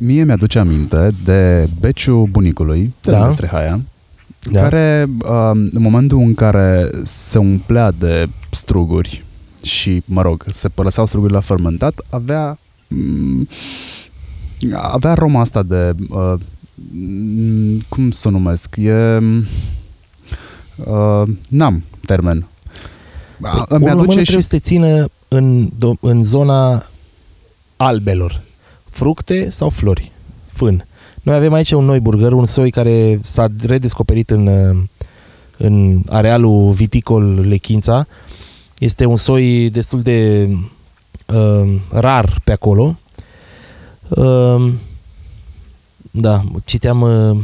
[0.00, 3.18] mie mi-aduce aminte de beciul bunicului, de Da.
[3.18, 3.30] da.
[3.30, 3.80] Strehaia,
[4.50, 4.50] Da.
[4.52, 4.60] da.
[4.60, 9.23] care uh, în momentul în care se umplea de struguri
[9.64, 12.58] și, mă rog, se lăsau strugurile la fermentat, avea
[12.88, 13.48] mm,
[14.72, 16.34] avea aroma asta de uh,
[16.92, 18.76] mm, cum să o numesc?
[18.76, 19.18] E
[20.76, 22.46] uh, n-am termen.
[23.40, 26.86] Păi, Îmi unul la mână aduce trebuie să te țină în, do- în zona
[27.76, 28.42] albelor.
[28.90, 30.12] Fructe sau flori.
[30.46, 30.86] Fân.
[31.22, 34.76] Noi avem aici un noi burger, un soi care s-a redescoperit în, uh,
[35.56, 38.06] în arealul viticol Lechința.
[38.78, 40.48] Este un soi destul de
[41.26, 42.96] uh, rar pe acolo.
[44.08, 44.72] Uh,
[46.10, 47.36] da, citeam uh,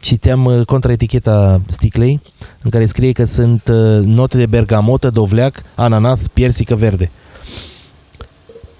[0.00, 2.20] citeam uh, contraeticheta sticlei
[2.62, 7.10] în care scrie că sunt uh, note de bergamotă, dovleac, ananas, piersică verde.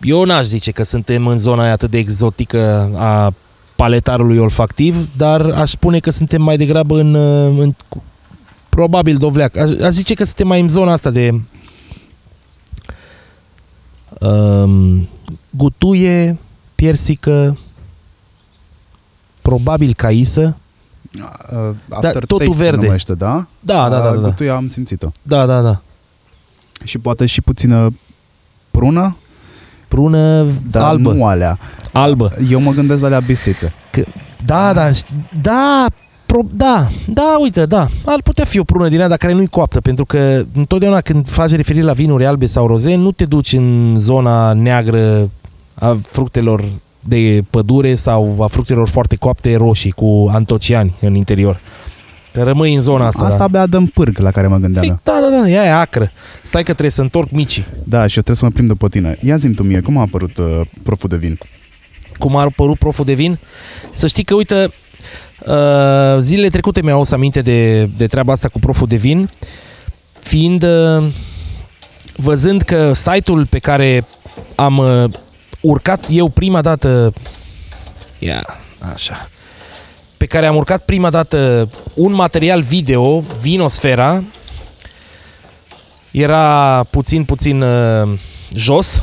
[0.01, 3.33] Eu n-aș zice că suntem în zona aia atât de exotică a
[3.77, 8.03] paletarului olfactiv, dar aș spune că suntem mai degrabă în, uh, în cu-
[8.77, 9.57] probabil dovleac.
[9.57, 11.41] Aș, aș zice că suntem mai în zona asta de
[14.21, 15.09] um,
[15.51, 16.37] gutuie,
[16.75, 17.59] piersică,
[19.43, 20.57] probabil caisă.
[21.15, 22.85] Uh, aftertaste totul se verde.
[22.87, 23.47] numește, da?
[23.61, 24.29] Da, da, da, da, da.
[24.29, 25.09] Gutuia am simțit-o.
[25.23, 25.81] Da, da, da.
[26.85, 27.95] Și poate și puțină
[28.71, 29.17] prună,
[29.89, 31.13] Prună dar albă.
[31.13, 31.59] nu alea.
[31.93, 32.33] Albă.
[32.51, 33.73] Eu mă gândesc la alea bistițe.
[33.91, 34.03] Că,
[34.45, 35.07] da, da, ș-
[35.43, 35.87] da,
[36.37, 37.89] pro, da, da, uite, da.
[38.05, 41.29] Ar putea fi o prună din aia, dar care nu-i coaptă, pentru că întotdeauna când
[41.29, 45.31] faci referire la vinuri albe sau roze, nu te duci în zona neagră
[45.75, 46.65] a fructelor
[47.01, 51.61] de pădure sau a fructelor foarte coapte roșii cu antociani în interior.
[52.33, 53.25] Că rămâi în zona asta.
[53.25, 53.45] Asta da.
[53.45, 54.85] abia dăm pârg la care mă gândeam.
[54.85, 55.01] Păi, eu.
[55.03, 56.11] da, da, da, ea e acră.
[56.43, 57.67] Stai că trebuie să întorc micii.
[57.85, 59.19] Da, și eu trebuie să mă plimb după tine.
[59.23, 61.39] Ia zi tu mie, cum a apărut uh, proful de vin?
[62.19, 63.39] cum a apărut proful de vin.
[63.93, 64.71] Să știi că, uite,
[65.47, 69.31] uh, zilele trecute mi-au adus aminte de, de treaba asta cu proful de vin,
[70.21, 71.05] fiind, uh,
[72.17, 74.05] văzând că site-ul pe care
[74.55, 75.05] am uh,
[75.61, 77.13] urcat eu prima dată
[78.19, 78.47] Ia,
[78.93, 79.29] așa.
[80.17, 84.23] Pe care am urcat prima dată un material video, Vinosfera.
[86.11, 88.19] Era puțin, puțin uh,
[88.53, 89.03] jos.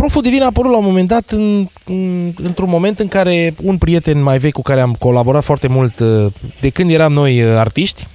[0.00, 3.78] Proful Divin a apărut la un moment dat în, în, într-un moment în care un
[3.78, 6.26] prieten mai vechi cu care am colaborat foarte mult uh,
[6.60, 8.06] de când eram noi uh, artiști,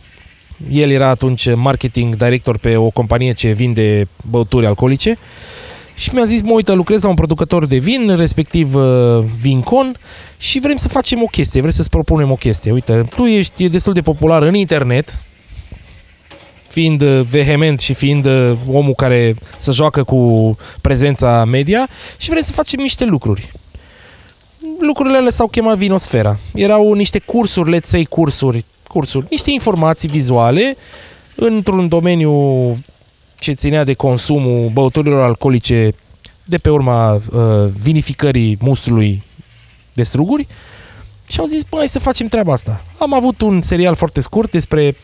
[0.72, 5.18] el era atunci marketing director pe o companie ce vinde băuturi alcoolice
[5.96, 9.96] și mi-a zis, mă uită, lucrez la un producător de vin, respectiv uh, Vincon
[10.38, 12.72] și vrem să facem o chestie, vrem să-ți propunem o chestie.
[12.72, 15.25] Uite, tu ești destul de popular în internet,
[16.76, 22.42] fiind uh, vehement și fiind uh, omul care să joacă cu prezența media și vrem
[22.42, 23.52] să facem niște lucruri.
[24.80, 26.40] Lucrurile alea s-au chemat Vinosfera.
[26.54, 30.78] Erau niște cursuri, let's say cursuri, cursuri, niște informații vizuale
[31.36, 32.34] într-un domeniu
[33.40, 35.96] ce ținea de consumul băuturilor alcoolice
[36.44, 37.22] de pe urma uh,
[37.82, 39.24] vinificării mustrului
[39.94, 40.48] de struguri
[41.28, 42.84] și au zis, bă, hai să facem treaba asta.
[42.98, 44.96] Am avut un serial foarte scurt despre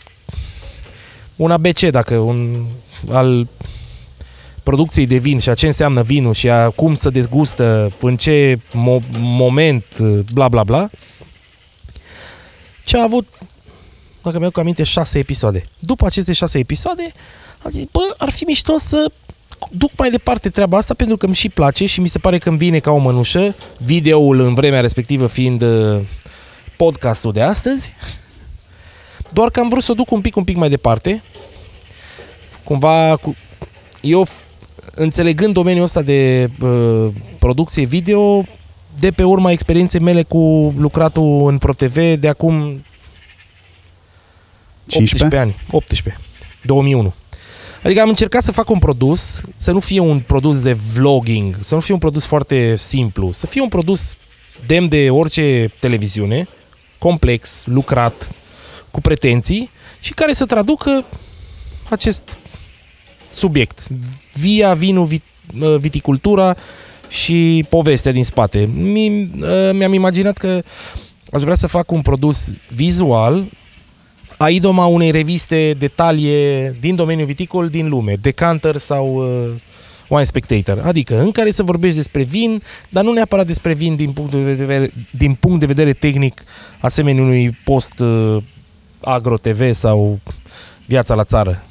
[1.35, 2.65] un ABC, dacă un
[3.11, 3.47] al
[4.63, 8.57] producției de vin și a ce înseamnă vinul și a cum să dezgustă, în ce
[8.57, 9.83] mo- moment,
[10.33, 10.89] bla bla bla.
[12.83, 13.27] Ce a avut,
[14.23, 15.61] dacă mi-au aminte, șase episoade.
[15.79, 17.13] După aceste șase episoade,
[17.63, 19.11] am zis, bă, ar fi mișto să
[19.69, 22.49] duc mai departe treaba asta pentru că îmi și place și mi se pare că
[22.49, 25.99] îmi vine ca o mănușă, videoul în vremea respectivă fiind uh,
[26.77, 27.93] podcastul de astăzi,
[29.33, 31.21] doar că am vrut să o duc un pic, un pic mai departe.
[32.63, 33.35] Cumva, cu...
[34.01, 34.27] eu
[34.95, 37.07] înțelegând domeniul ăsta de uh,
[37.39, 38.45] producție video,
[38.99, 42.83] de pe urma experienței mele cu lucratul în ProTV de acum
[44.87, 45.25] 15?
[45.25, 45.55] 18 ani.
[45.71, 46.23] 18.
[46.61, 47.13] 2001.
[47.83, 51.73] Adică am încercat să fac un produs, să nu fie un produs de vlogging, să
[51.75, 54.17] nu fie un produs foarte simplu, să fie un produs
[54.65, 56.47] demn de orice televiziune,
[56.97, 58.31] complex, lucrat,
[58.91, 59.69] cu pretenții
[59.99, 61.05] și care să traducă
[61.89, 62.37] acest
[63.29, 63.87] subiect,
[64.33, 65.23] via, vinul, vit,
[65.61, 66.55] uh, viticultura
[67.09, 68.69] și povestea din spate.
[68.73, 70.61] Mi, uh, mi-am imaginat că
[71.31, 73.43] aș vrea să fac un produs vizual
[74.37, 79.49] a idoma unei reviste detalie din domeniul viticol din lume, Decanter sau uh,
[80.07, 84.11] Wine Spectator, adică în care să vorbești despre vin, dar nu neapărat despre vin din
[84.11, 86.43] punct de vedere, din punct de vedere tehnic,
[86.79, 88.37] asemenea unui post uh,
[89.03, 90.19] Agro TV sau
[90.85, 91.63] Viața la țară,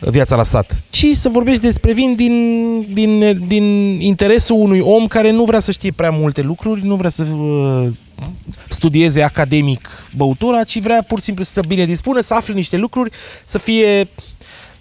[0.00, 3.64] Viața la sat, ci să vorbești despre vin din, din, din
[4.00, 7.88] interesul unui om care nu vrea să știe prea multe lucruri, nu vrea să uh,
[8.68, 13.10] studieze academic băutura, ci vrea pur și simplu să bine dispună, să afle niște lucruri,
[13.44, 14.08] să fie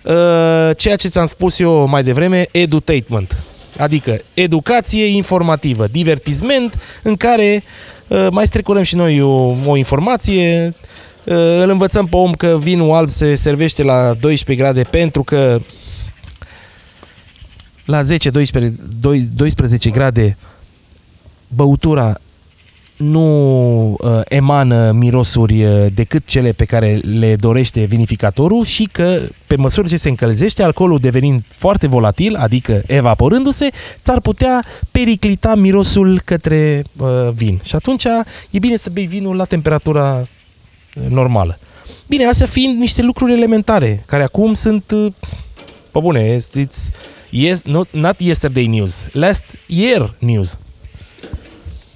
[0.04, 3.44] uh, ceea ce ți-am spus eu mai devreme, edutainment.
[3.78, 7.64] Adică educație informativă, divertisment în care
[8.08, 10.88] uh, mai strecurăm și noi o, o informație, uh,
[11.36, 15.60] îl învățăm pe om că vinul alb se servește la 12 grade pentru că
[17.86, 18.06] la 10-12
[19.36, 20.38] 12 grade
[21.56, 22.18] băutura
[22.98, 29.56] nu uh, emană mirosuri uh, decât cele pe care le dorește vinificatorul și că pe
[29.56, 33.70] măsură ce se încălzește, alcoolul devenind foarte volatil, adică evaporându-se,
[34.00, 37.60] s-ar putea periclita mirosul către uh, vin.
[37.64, 38.06] Și atunci
[38.50, 40.28] e bine să bei vinul la temperatura uh,
[41.10, 41.58] normală.
[42.08, 45.14] Bine, astea fiind niște lucruri elementare, care acum sunt, uh,
[45.92, 46.92] pe bune, it's,
[47.30, 50.58] yes, not, not yesterday news, last year news.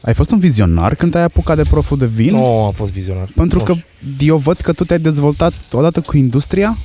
[0.02, 2.34] Ai fost un vizionar când ai apucat de proful de vin?
[2.34, 3.28] Nu am fost vizionar.
[3.36, 4.26] Pentru Nu că știu.
[4.26, 6.78] eu văd că tu te-ai dezvoltat odată cu industria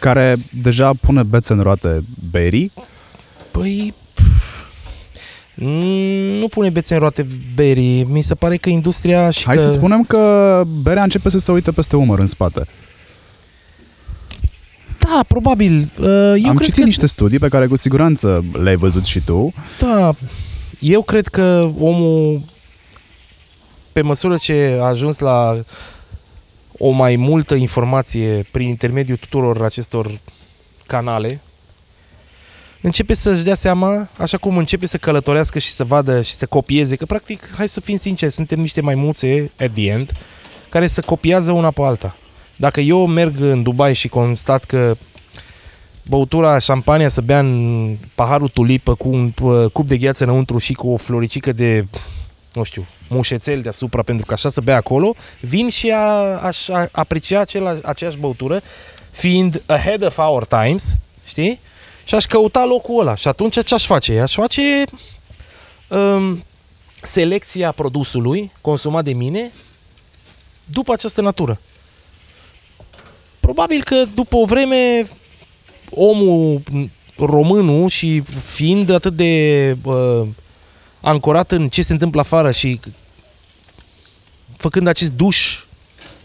[0.00, 2.72] care deja pune bețe în roate berii.
[3.50, 3.94] Păi...
[5.54, 8.04] mm, Nu pune bețe în roate berii.
[8.04, 9.62] Mi se pare că industria și Hai că...
[9.62, 12.66] să spunem că berea începe să se uite peste umăr în spate.
[14.98, 15.90] Da, probabil.
[15.98, 19.20] Uh, Eu Am cred citit că niște studii pe care cu siguranță le-ai văzut și
[19.20, 19.52] tu.
[19.78, 20.14] Da,
[20.80, 22.40] eu cred că omul,
[23.92, 25.62] pe măsură ce a ajuns la
[26.78, 30.18] o mai multă informație prin intermediul tuturor acestor
[30.86, 31.40] canale,
[32.84, 36.96] începe să-și dea seama, așa cum începe să călătorească și să vadă și să copieze,
[36.96, 40.12] că practic, hai să fim sinceri, suntem niște maimuțe, at the end,
[40.68, 42.16] care să copiază una pe alta.
[42.56, 44.96] Dacă eu merg în Dubai și constat că
[46.08, 50.72] băutura șampania să bea în paharul tulipă cu un uh, cup de gheață înăuntru și
[50.72, 51.84] cu o floricică de
[52.52, 56.08] nu știu, mușețel deasupra pentru că așa să bea acolo, vin și a,
[56.42, 58.60] aș a, aprecia acela, aceeași băutură
[59.10, 61.60] fiind ahead of our times, știi?
[62.04, 63.14] Și aș căuta locul ăla.
[63.14, 64.20] Și atunci ce aș face?
[64.20, 64.84] Aș face
[65.88, 66.44] um,
[67.02, 69.52] selecția produsului consumat de mine
[70.64, 71.60] după această natură.
[73.40, 75.08] Probabil că după o vreme
[75.90, 76.62] omul
[77.16, 80.26] românul și fiind atât de uh,
[81.00, 82.80] ancorat în ce se întâmplă afară și
[84.56, 85.64] făcând acest duș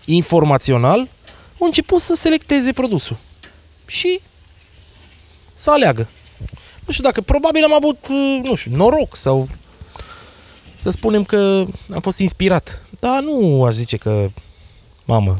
[0.06, 1.08] informațional,
[1.62, 3.18] a început să selecteze produsul.
[3.86, 4.20] Și
[5.60, 6.08] să aleagă.
[6.86, 9.48] Nu știu dacă, probabil am avut, uh, nu știu, noroc sau
[10.76, 12.82] să spunem că am fost inspirat.
[13.00, 14.30] Dar nu aș zice că,
[15.06, 15.36] mamă,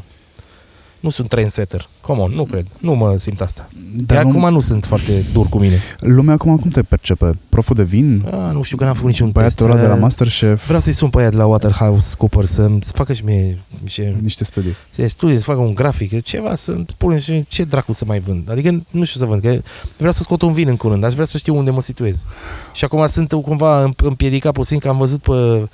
[1.00, 1.88] nu sunt trendsetter.
[2.00, 2.66] Come on, nu cred.
[2.78, 3.68] Nu mă simt asta.
[3.72, 5.78] Dar Dar de nu- acum nu sunt foarte dur cu mine.
[6.00, 7.38] Lumea acum cum te percepe?
[7.48, 8.26] Proful de vin?
[8.30, 9.70] A, nu știu că n-am făcut niciun Băiatul test.
[9.70, 10.64] ăla de la Eh, Masterchef?
[10.66, 14.02] Vreau să-i sun pe aia de la Waterhouse Cooper să-mi să facă și mie și
[14.22, 14.76] Niște studii.
[14.90, 18.50] să studie, să facă un grafic, ceva, să-mi spune și ce dracu să mai vând.
[18.50, 19.58] Adică nu știu să vând, că
[19.96, 22.22] vreau să scot un vin în curând, aș vrea să știu unde mă situez.
[22.72, 25.68] Și acum sunt cumva împ- împiedicat puțin, că am văzut pe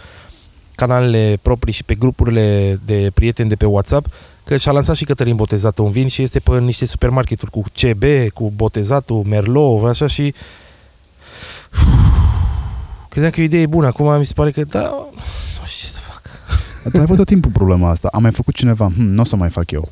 [0.74, 4.06] canalele proprii și pe grupurile de prieteni de pe WhatsApp
[4.46, 8.04] că și-a lansat și Cătălin Botezatul un vin și este pe niște supermarketuri cu CB,
[8.34, 10.34] cu Botezatul, Merlot, așa și
[13.08, 13.86] credeam că e o idee bună.
[13.86, 16.22] Acum mi se pare că da, nu știu ce să fac.
[16.84, 18.08] Dar ai avut tot timpul problema asta.
[18.12, 18.90] Am mai făcut cineva.
[18.94, 19.88] Hm, nu o să mai fac eu.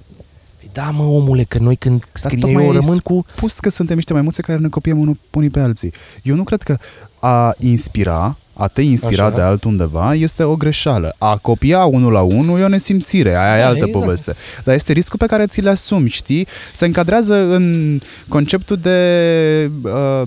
[0.73, 3.25] Da, mă, omule, că noi când scriem tocmai eu ai rămân cu...
[3.35, 5.93] Pus că suntem niște maimuțe care ne copiem unul, unii pe alții.
[6.23, 6.79] Eu nu cred că
[7.19, 9.35] a inspira, a te inspira Așa.
[9.37, 11.15] de altundeva este o greșeală.
[11.19, 14.05] A copia unul la unul e o nesimțire, aia e Da, altă exact.
[14.05, 14.35] poveste.
[14.65, 16.47] Dar este riscul pe care ți le asumi, știi?
[16.73, 17.99] Se încadrează în
[18.29, 20.23] conceptul de uh,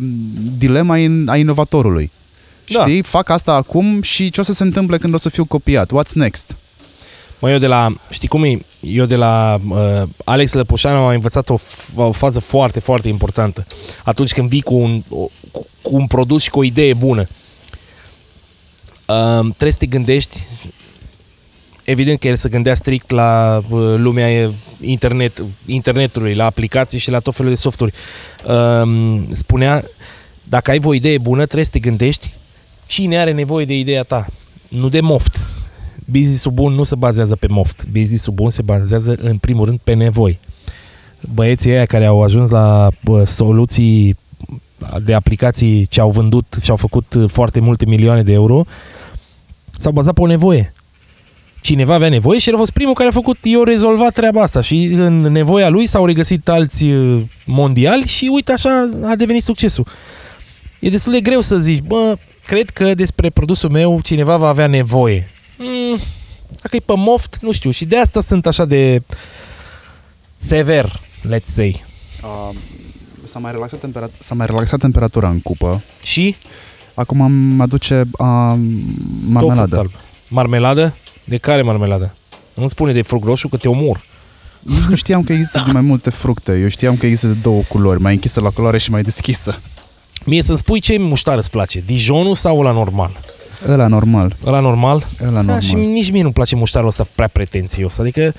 [0.57, 2.11] dilema in, a inovatorului.
[2.73, 2.79] Da.
[2.85, 3.01] Știi?
[3.01, 5.91] Fac asta acum și ce o să se întâmple când o să fiu copiat?
[5.91, 6.55] What's next?
[7.39, 8.59] Mă, eu de la, știi cum e?
[8.79, 9.77] Eu de la uh,
[10.23, 13.65] Alex Lăpușanu am învățat o, f- o fază foarte, foarte importantă.
[14.03, 17.27] Atunci când vii cu un, o, cu cu un produs și cu o idee bună,
[19.07, 20.39] uh, trebuie să te gândești
[21.89, 24.51] evident că el se gândea strict la uh, lumea e,
[24.81, 27.93] internet, internetului, la aplicații și la tot felul de softuri.
[28.47, 29.83] Uh, spunea,
[30.43, 32.33] dacă ai o idee bună, trebuie să te gândești
[32.87, 34.25] cine are nevoie de ideea ta,
[34.69, 35.39] nu de moft.
[36.05, 37.85] Business-ul bun nu se bazează pe moft.
[37.91, 40.39] Business-ul bun se bazează în primul rând pe nevoi.
[41.33, 44.17] Băieții ăia care au ajuns la bă, soluții
[45.03, 48.65] de aplicații ce au vândut și au făcut uh, foarte multe milioane de euro
[49.77, 50.73] s-au bazat pe o nevoie.
[51.61, 54.61] Cineva avea nevoie și el a fost primul care a făcut, eu rezolvat treaba asta
[54.61, 59.87] și în nevoia lui s-au regăsit alți uh, mondiali și uite așa a devenit succesul.
[60.79, 64.67] E destul de greu să zici, bă, cred că despre produsul meu cineva va avea
[64.67, 65.29] nevoie.
[65.57, 65.97] Mm,
[66.61, 67.71] dacă e pe moft, nu știu.
[67.71, 69.01] Și de asta sunt așa de
[70.37, 71.85] sever, let's say.
[72.23, 72.55] Uh,
[73.23, 75.81] s-a, mai relaxat temperat- s-a mai relaxat temperatura în cupă.
[76.03, 76.35] Și
[76.97, 78.59] Acum am aduce uh, Tofu
[79.29, 79.77] marmeladă.
[79.79, 79.91] alb.
[80.27, 80.95] Marmeladă?
[81.23, 82.13] De care marmeladă?
[82.53, 84.01] Nu spune de fruct roșu că te omor.
[84.61, 86.59] Nici nu știam că există de mai multe fructe.
[86.61, 89.59] Eu știam că există de două culori, mai închisă la culoare și mai deschisă.
[90.25, 93.11] Mie să-mi spui ce muștar îți place, Dijonul sau la normal?
[93.67, 95.05] Ăla normal, Ăla normal?
[95.21, 95.59] ăla Da, normal.
[95.61, 97.97] și nici mie nu-mi place muștarul ăsta prea pretențios.
[97.97, 98.31] Adică mm,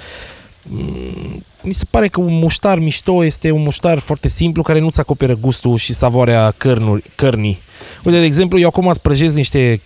[1.62, 5.34] mi se pare că un muștar mișto este un muștar foarte simplu care nu-ți acoperă
[5.34, 7.58] gustul și savoarea cărnuri, cărnii.
[8.04, 9.80] Uite, de exemplu, eu acum îți prăjesc niște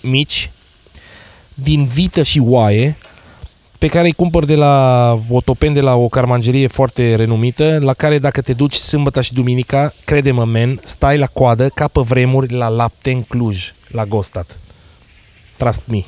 [0.00, 0.50] mici
[1.54, 2.96] din vită și oaie
[3.78, 7.92] pe care îi cumpăr de la o topen de la o carmangerie foarte renumită, la
[7.92, 12.52] care dacă te duci sâmbătă și duminica, crede-mă, men, stai la coadă ca pe vremuri
[12.52, 14.58] la lapte în Cluj, la Gostat.
[15.56, 16.02] Trust me.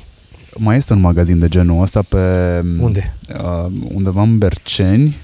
[0.63, 2.19] Mai este un magazin de genul ăsta pe...
[2.81, 3.15] Unde?
[3.35, 5.17] Uh, undeva în Berceni,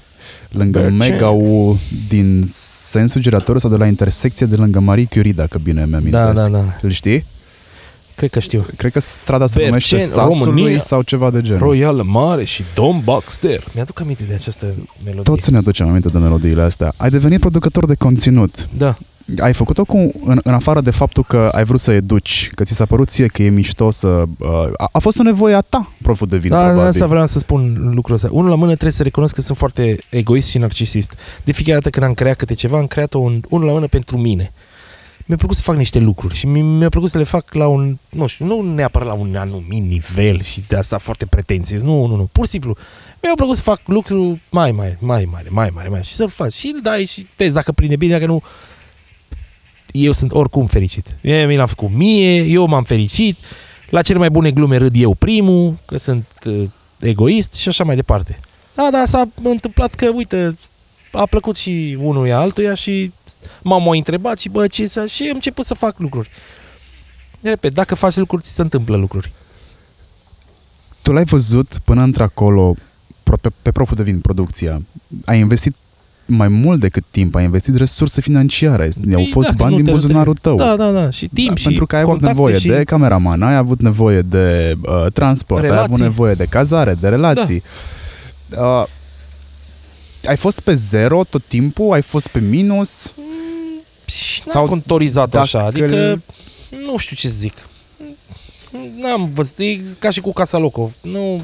[0.51, 0.97] lângă Berceni.
[0.97, 1.79] Mega U
[2.09, 2.45] din
[2.89, 6.47] sensul giratoriu sau de la intersecție de lângă Marie Curie, dacă bine mi-am Da, da,
[6.47, 6.63] da.
[6.81, 7.25] Îl știi?
[8.15, 8.65] Cred că știu.
[8.77, 10.79] Cred că strada se Berceni, numește Sasului România.
[10.79, 11.59] sau ceva de genul.
[11.59, 13.63] Royal Mare și Dom Baxter.
[13.73, 14.65] Mi-aduc aminte de această
[15.03, 15.23] melodie.
[15.23, 16.93] Toți ne aducem aminte de melodiile astea.
[16.97, 18.67] Ai devenit producător de conținut.
[18.77, 18.97] Da.
[19.39, 22.73] Ai făcut-o cu, în, în afară de faptul că ai vrut să educi, că ți
[22.73, 24.07] s-a părut ție că e mișto să...
[24.07, 26.87] Uh, a, a fost o nevoie a ta, proful de vin, Da, probabil.
[26.87, 28.27] asta vreau să spun lucrul ăsta.
[28.31, 31.13] Unul la mână trebuie să recunosc că sunt foarte egoist și narcisist.
[31.43, 34.17] De fiecare dată când am creat câte ceva, am creat-o un, unul la mână pentru
[34.17, 34.51] mine.
[35.25, 37.97] Mi-a plăcut să fac niște lucruri și mi- mi-a plăcut să le fac la un,
[38.09, 41.81] nu știu, nu neapărat la un anumit nivel și de asta foarte pretențios.
[41.81, 42.29] Nu, nu, nu.
[42.31, 42.75] Pur și simplu.
[43.21, 46.53] Mi-a plăcut să fac lucruri mai mare, mai mare, mai mare, mai și să-l faci.
[46.53, 48.41] Și îl dai și vezi dacă prinde bine, dacă nu,
[49.91, 51.15] eu sunt oricum fericit.
[51.21, 53.37] Mie mi l-am făcut mie, eu m-am fericit,
[53.89, 56.63] la cele mai bune glume râd eu primul, că sunt uh,
[56.99, 58.39] egoist și așa mai departe.
[58.75, 60.57] Da, da, s-a întâmplat că, uite,
[61.11, 63.11] a plăcut și unuia altuia și
[63.61, 65.05] m-am mai întrebat și bă, ce să...
[65.05, 66.29] și am început să fac lucruri.
[67.41, 69.31] repet, dacă faci lucruri, ți se întâmplă lucruri.
[71.01, 72.75] Tu l-ai văzut până într-acolo
[73.23, 74.81] pro- pe, pe proful de vin, producția.
[75.25, 75.75] Ai investit
[76.27, 79.77] mai mult decât timp, ai investit resurse financiare, au Păi fost da, că bani nu
[79.77, 80.55] din te buzunarul tău.
[80.55, 81.09] Da, da, da.
[81.09, 82.67] Și timp Da, și pentru că ai avut contacte nevoie și...
[82.67, 86.03] de cameraman, ai avut nevoie de uh, transport, ai avut Relații.
[86.03, 87.63] nevoie de cazare, de relații.
[88.49, 88.61] Da.
[88.61, 88.85] Uh,
[90.27, 91.93] ai fost pe zero tot timpul?
[91.93, 93.11] Ai fost pe minus?
[94.05, 96.21] Și n-am Sau contorizat dacă așa, adică îl-
[96.85, 97.53] nu știu ce să zic.
[99.01, 100.93] N-am văzut, e ca și cu Casa Locov.
[101.01, 101.41] Nu,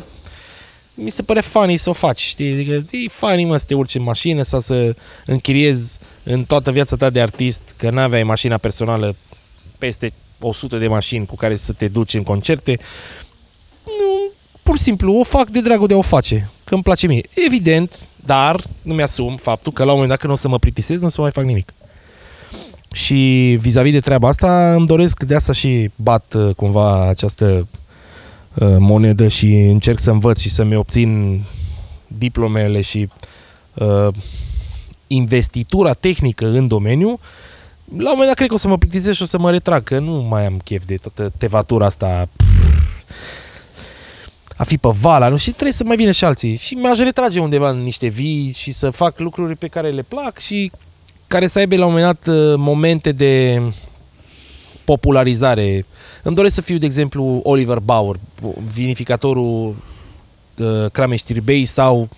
[0.94, 2.54] mi se pare funny să o faci, știi?
[2.54, 6.96] Adică e funny, mă, să te urci în mașină sau să închiriezi în toată viața
[6.96, 9.16] ta de artist, că n-aveai mașina personală
[9.78, 12.80] peste 100 de mașini cu care să te duci în concerte.
[13.86, 14.32] Nu,
[14.64, 17.24] pur și simplu, o fac de dragul de a o face, că îmi place mie.
[17.46, 21.00] Evident, dar nu mi-asum faptul că la un moment dat când o să mă plictisez,
[21.00, 21.74] nu o să mai fac nimic.
[22.94, 27.66] Și vis-a-vis de treaba asta, îmi doresc de asta și bat uh, cumva această uh,
[28.60, 31.42] monedă și încerc să învăț și să-mi obțin
[32.08, 33.08] diplomele și
[33.74, 34.08] uh,
[35.08, 37.20] investitura tehnică în domeniu.
[37.98, 39.84] La un moment dat cred că o să mă plictisesc și o să mă retrag,
[39.84, 42.28] că nu mai am chef de toată tevatura asta
[44.58, 45.38] a fi pe vala, nu?
[45.38, 46.56] Și trebuie să mai vină și alții.
[46.56, 50.38] Și m-aș retrage undeva în niște vii și să fac lucruri pe care le plac
[50.38, 50.72] și
[51.28, 53.62] care să aibă la un moment dat uh, momente de
[54.86, 55.86] popularizare.
[56.24, 58.16] Îmi doresc să fiu, de exemplu, Oliver Bauer,
[58.74, 59.76] vinificatorul
[60.58, 62.10] uh, Cramei Știrbei sau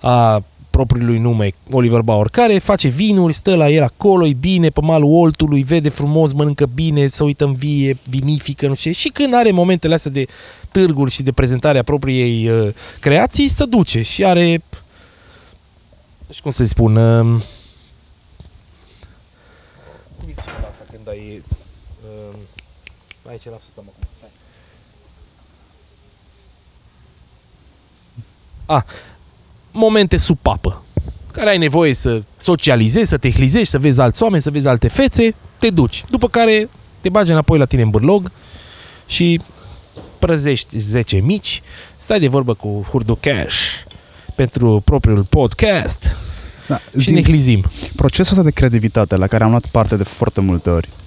[0.00, 4.80] a propriului nume, Oliver Bauer, care face vinuri, stă la el acolo, e bine, pe
[4.80, 8.98] malul Oltului, vede frumos, mănâncă bine, se uită în vie, vinifică, nu știu ce.
[8.98, 10.26] Și când are momentele astea de
[10.70, 14.62] târguri și de prezentare a propriei uh, creații, se duce și are
[16.26, 17.40] nu știu cum să-i spun uh,
[20.16, 21.53] cum îi zice la asta când ai uh,
[23.34, 24.28] aici l-am să acum Stai.
[28.66, 28.82] Ah,
[29.72, 30.82] momente sub papă
[31.32, 34.88] care ai nevoie să socializezi, să te hlizești, să vezi alți oameni, să vezi alte
[34.88, 36.04] fețe, te duci.
[36.10, 36.68] După care
[37.00, 38.30] te bagi înapoi la tine în bârlog
[39.06, 39.40] și
[40.18, 41.62] prăzești 10 mici,
[41.98, 43.56] stai de vorbă cu Hurducash
[44.34, 46.16] pentru propriul podcast
[46.66, 47.64] Da, și ne hlizim.
[47.96, 51.03] procesul ăsta de creativitate la care am luat parte de foarte multe ori, Da.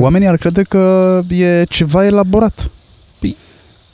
[0.00, 2.70] Oamenii ar crede că e ceva elaborat.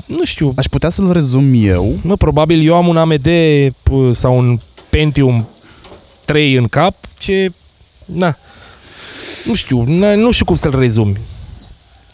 [0.07, 3.29] Nu știu, Aș putea să-l rezum eu mă, probabil eu am un AMD
[3.69, 4.59] p- sau un
[4.91, 5.49] Pentium
[6.25, 7.53] 3 în cap, ce,
[8.05, 8.37] na,
[9.45, 11.17] nu știu, na, nu știu cum să-l rezumi.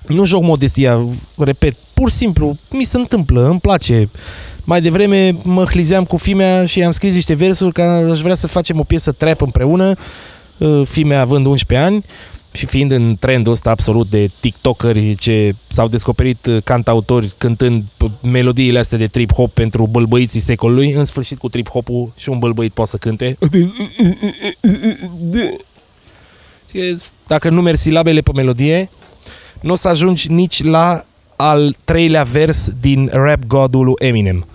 [0.06, 1.04] Nu joc modestia,
[1.38, 4.08] repet, pur și simplu, mi se întâmplă, îmi place.
[4.64, 8.46] Mai devreme mă hlizeam cu Fimea și am scris niște versuri că aș vrea să
[8.46, 9.94] facem o piesă trap împreună,
[10.58, 12.04] uh, Fimea având 11 ani
[12.56, 18.20] și fiind în trendul ăsta absolut de tiktokeri ce s-au descoperit uh, cantautori cântând p-
[18.30, 22.90] melodiile astea de trip-hop pentru bălbăiții secolului, în sfârșit cu trip-hopul și un bălbăit poate
[22.90, 23.36] să cânte.
[26.70, 26.96] Și
[27.26, 28.88] Dacă nu mergi silabele pe melodie,
[29.60, 31.04] nu o să ajungi nici la
[31.36, 34.46] al treilea vers din rap godul lui Eminem.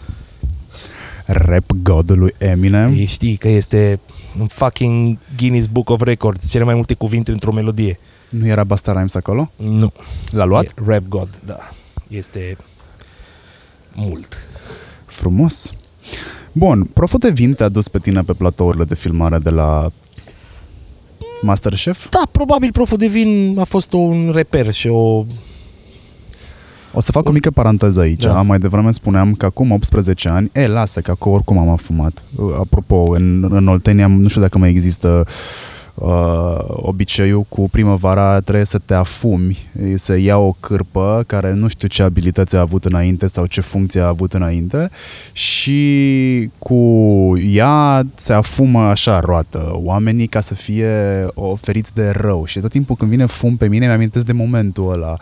[1.26, 2.94] rap godului Eminem.
[2.94, 4.00] Ei știi că este
[4.40, 8.00] un fucking Guinness Book of Records, cele mai multe cuvinte într-o melodie.
[8.30, 9.52] Nu era Basta Rhymes acolo?
[9.56, 9.94] Nu.
[10.32, 10.66] L-a luat?
[10.66, 11.70] E rap God, da.
[12.08, 12.58] Este
[13.94, 14.38] mult.
[15.06, 15.74] Frumos.
[16.52, 19.92] Bun, Proful de Vin te-a dus pe tine pe platourile de filmare de la
[21.42, 22.10] Masterchef?
[22.10, 25.26] Da, probabil Proful de Vin a fost un reper și o...
[26.94, 28.24] O să fac o mică paranteză aici.
[28.24, 28.42] Da.
[28.42, 32.24] Mai devreme spuneam că acum 18 ani, e, lasă că acum oricum am afumat.
[32.60, 35.26] Apropo, în, în Oltenia, nu știu dacă mai există
[35.94, 39.58] uh, obiceiul cu primăvara trebuie să te afumi,
[39.96, 44.02] să ia o cârpă care nu știu ce abilități a avut înainte sau ce funcție
[44.02, 44.90] a avut înainte
[45.32, 46.78] și cu
[47.52, 52.96] ea se afumă așa roată oamenii ca să fie oferiți de rău și tot timpul
[52.96, 55.18] când vine fum pe mine mi-amintesc de momentul ăla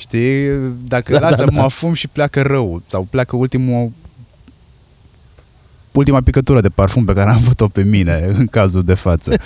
[0.00, 0.48] Știi?
[0.84, 1.58] Dacă Da, da, lasă, da, da, da.
[1.58, 2.82] mă afum și pleacă rău.
[2.86, 3.90] Sau pleacă ultimul
[5.92, 9.34] ultima picătură de parfum pe care am avut-o pe mine în cazul de față.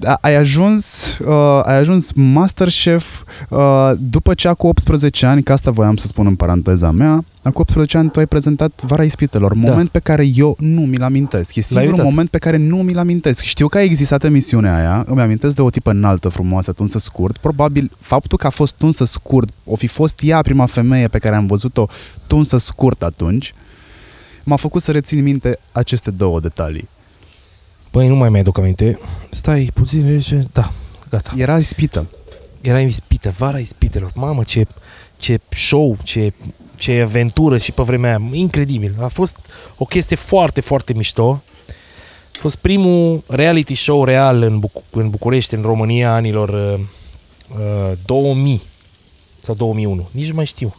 [0.00, 5.70] Da, ai ajuns, uh, ai ajuns Masterchef uh, după ce cu 18 ani, că asta
[5.70, 9.88] voiam să spun în paranteza mea, cu 18 ani tu ai prezentat Vara Ispitelor, moment
[9.88, 11.54] pe care eu nu mi-l amintesc.
[11.54, 12.04] E singurul uitat.
[12.04, 13.42] moment pe care nu mi-l amintesc.
[13.42, 17.36] Știu că a existat emisiunea aia, îmi amintesc de o tipă înaltă, frumoasă, tunsă scurt.
[17.36, 21.34] Probabil faptul că a fost tunsă scurt, o fi fost ea prima femeie pe care
[21.36, 21.86] am văzut-o
[22.26, 23.54] tunsă scurt atunci,
[24.44, 26.88] m-a făcut să rețin minte aceste două detalii.
[27.90, 28.98] Păi nu mai mi-aduc aminte.
[29.30, 30.44] Stai puțin, rece.
[30.52, 30.72] Da,
[31.10, 31.32] gata.
[31.36, 32.06] Era ispită.
[32.60, 34.10] era ispită, vara ispitelor.
[34.14, 34.66] Mamă, ce,
[35.18, 36.32] ce show, ce,
[36.76, 38.28] ce aventură și pe vremea aia.
[38.32, 38.94] Incredibil.
[39.00, 39.36] A fost
[39.76, 41.42] o chestie foarte, foarte mișto.
[42.36, 46.80] A fost primul reality show real în, Buc- în București, în România, anilor uh,
[47.58, 48.62] uh, 2000
[49.42, 50.08] sau 2001.
[50.10, 50.74] Nici nu mai știu.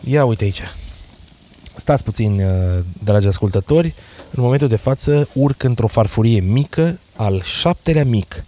[0.00, 0.62] Ia uite aici.
[1.76, 3.94] Stați puțin, uh, dragi ascultători.
[4.30, 8.44] În momentul de față urc într-o farfurie mică, al șaptelea mic.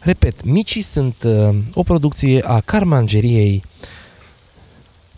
[0.00, 3.62] Repet, micii sunt uh, o producție a carmangeriei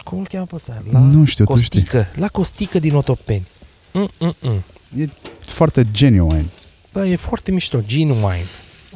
[0.06, 0.82] cum îl cheamă pe ăsta?
[0.90, 2.06] La Nu știu, tu Costică.
[2.14, 3.46] La Costică din Otopeni.
[3.92, 4.62] Mm-mm-mm.
[4.96, 5.08] E
[5.40, 6.44] foarte genuine.
[6.92, 7.78] Da, e foarte mișto.
[7.86, 8.44] Genuine.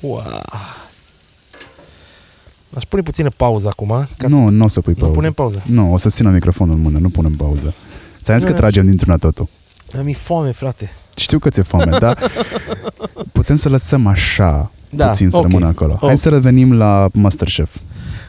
[0.01, 0.23] Wow.
[2.75, 4.09] Aș pune puțină pauză acum.
[4.17, 4.99] Ca nu, nu o să pui să...
[4.99, 5.17] Nu pauză.
[5.17, 5.63] punem pauză.
[5.67, 7.75] Nu, o să țină microfonul în mână, nu punem pauză.
[8.23, 9.49] Ți-am zis că Nu, tragem dintr-una totul.
[10.03, 10.91] Mi foame, frate.
[11.17, 12.19] Știu că ți-e foame, dar
[13.33, 15.43] putem să lăsăm așa Da, puțin să ok.
[15.43, 15.97] rămână acolo.
[16.01, 16.19] Hai Ok.
[16.19, 17.77] să revenim la Masterchef.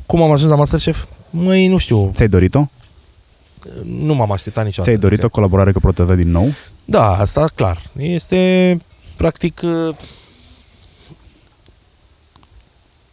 [0.06, 1.06] Cum am ajuns la Masterchef?
[1.30, 2.12] Măi, nu știu.
[2.14, 2.66] Ți-ai dorit-o?
[3.86, 4.92] Nu m-am așteptat niciodată.
[4.92, 6.48] Ți-ai dorit o colaborare cu ProTV din nou?
[6.86, 7.82] Da, asta clar.
[7.98, 8.78] Este
[9.16, 9.96] practic uh,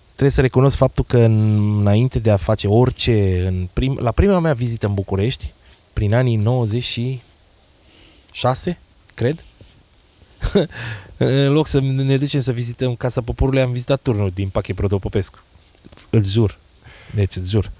[0.06, 4.38] trebuie să recunosc faptul că în- înainte de a face orice în prim, la prima
[4.38, 5.52] mea vizită în București,
[5.98, 8.78] prin anii 96,
[9.14, 9.44] cred,
[11.16, 15.38] în loc să ne ducem să vizităm Casa Poporului, am vizitat turnul din Pache Protopopescu.
[16.10, 16.58] Îți jur.
[17.14, 17.70] Deci îți jur.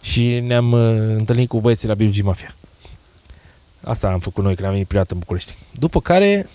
[0.00, 0.80] Și ne-am uh,
[1.16, 2.54] întâlnit cu băieții la BG Mafia.
[3.84, 5.54] Asta am făcut noi când am venit prima dată în București.
[5.78, 6.48] După care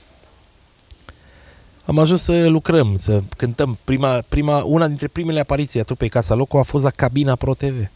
[1.85, 3.77] am ajuns să lucrăm, să cântăm.
[3.83, 7.53] Prima, prima, una dintre primele apariții a trupei Casa Loco a fost la Cabina Pro
[7.53, 7.89] TV.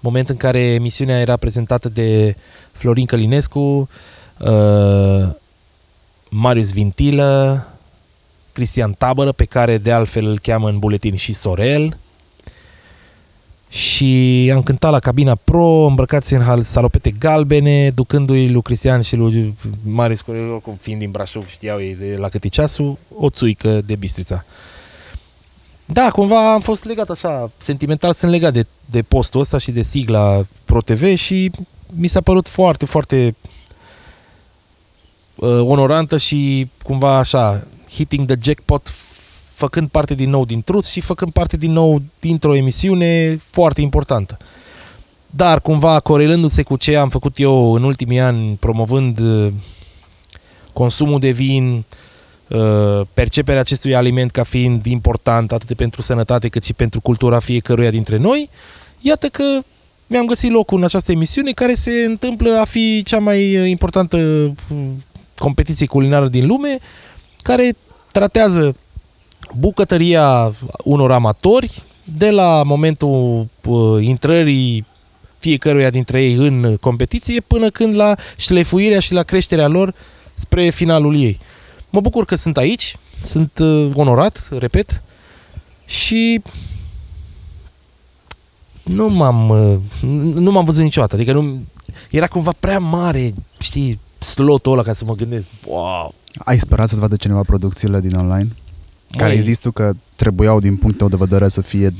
[0.00, 2.34] Moment în care emisiunea era prezentată de
[2.72, 3.88] Florin Călinescu,
[4.38, 5.28] uh,
[6.28, 7.66] Marius Vintilă,
[8.52, 11.96] Cristian Tabără, pe care de altfel îl cheamă în buletin și Sorel.
[13.68, 19.16] Și am cântat la cabina pro, îmbrăcați în hal- salopete galbene, ducându-i lui Cristian și
[19.16, 23.30] lui Marius Corel, oricum fiind din Brașov, știau ei de la cât e ceasul, o
[23.30, 24.44] țuică de Bistrița.
[25.92, 29.82] Da, cumva am fost legat așa, sentimental sunt legat de, de postul ăsta și de
[29.82, 31.50] sigla Pro TV și
[31.94, 33.34] mi s-a părut foarte, foarte
[35.34, 40.86] uh, onorantă și cumva așa, hitting the jackpot, f- făcând parte din nou din Truth
[40.86, 44.36] și făcând parte din nou dintr-o emisiune foarte importantă.
[45.30, 49.52] Dar cumva corelându-se cu ce am făcut eu în ultimii ani, promovând uh,
[50.72, 51.84] consumul de vin, uh,
[53.14, 58.16] perceperea acestui aliment ca fiind important atât pentru sănătate cât și pentru cultura fiecăruia dintre
[58.16, 58.50] noi,
[59.00, 59.44] iată că
[60.08, 64.16] mi-am găsit locul în această emisiune care se întâmplă a fi cea mai uh, importantă
[64.16, 64.78] uh,
[65.38, 66.78] competiție culinară din lume,
[67.42, 67.76] care
[68.12, 68.76] tratează
[69.58, 70.52] bucătăria
[70.84, 74.86] unor amatori de la momentul uh, intrării
[75.38, 79.94] fiecăruia dintre ei în competiție până când la șlefuirea și la creșterea lor
[80.34, 81.38] spre finalul ei.
[81.90, 85.02] Mă bucur că sunt aici, sunt uh, onorat, repet,
[85.86, 86.42] și
[88.82, 89.78] nu m-am, uh,
[90.34, 91.14] nu m-am văzut niciodată.
[91.14, 91.62] Adică nu,
[92.10, 97.00] era cumva prea mare, știi, slotul ăla ca să mă gândesc, wow, Ai sperat să-ți
[97.00, 98.48] vadă cineva producțiile din online?
[99.10, 101.92] Care Măi, există că trebuiau din punctul tău de vedere să fie,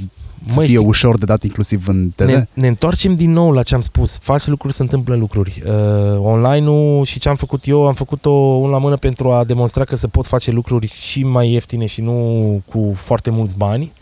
[0.47, 2.27] să Măi, fie știi- ușor de dat inclusiv în TV?
[2.27, 4.19] Ne, ne întoarcem din nou la ce am spus.
[4.19, 5.63] Faci lucruri, se întâmplă lucruri.
[5.67, 5.73] Uh,
[6.21, 9.97] online-ul și ce am făcut eu, am făcut-o un la mână pentru a demonstra că
[9.97, 13.93] se pot face lucruri și mai ieftine și nu cu foarte mulți bani.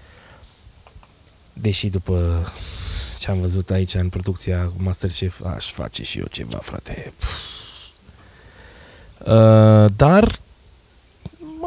[1.53, 2.47] Deși după
[3.19, 7.13] ce am văzut aici în producția Masterchef, aș face și eu ceva, frate.
[9.27, 10.39] Uh, dar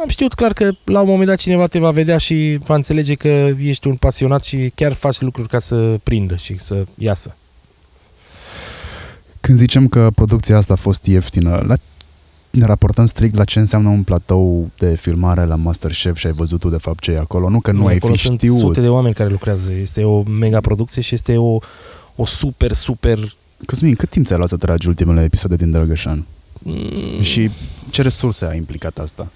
[0.01, 3.13] am știut clar că la un moment dat cineva te va vedea și va înțelege
[3.13, 3.27] că
[3.61, 7.35] ești un pasionat și chiar faci lucruri ca să prindă și să iasă.
[9.39, 11.75] Când zicem că producția asta a fost ieftină, la,
[12.49, 16.59] ne raportăm strict la ce înseamnă un platou de filmare la Masterchef și ai văzut
[16.59, 17.49] tu de fapt ce e acolo.
[17.49, 18.59] Nu că nu, ai acolo fi sunt știut.
[18.59, 19.71] sute de oameni care lucrează.
[19.71, 21.59] Este o mega producție și este o,
[22.15, 23.35] o super, super...
[23.65, 26.25] Cosmin, cât timp ți-ai luat să tragi ultimele episoade din Drăgășan?
[26.63, 27.49] Mm, Și
[27.89, 29.31] ce resurse a implicat asta?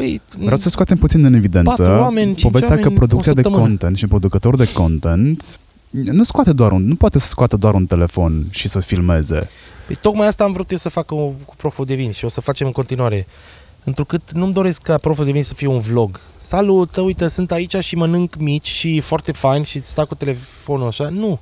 [0.00, 3.34] Păi, Vreau să scoatem puțin în evidență Patru oameni, cinci povestea că oameni, producția o
[3.34, 3.68] de săptămână.
[3.68, 5.58] content și producător de content
[5.90, 9.48] nu scoate doar un, nu poate să scoată doar un telefon și să filmeze.
[9.86, 12.28] Păi tocmai asta am vrut eu să fac cu, cu Proful de Vin și o
[12.28, 13.26] să facem în continuare.
[13.84, 16.20] Întrucât nu-mi doresc ca Proful de Vin să fie un vlog.
[16.38, 20.86] Salut, uite, sunt aici și mănânc mici și e foarte fain și stau cu telefonul
[20.86, 21.08] așa.
[21.08, 21.40] Nu.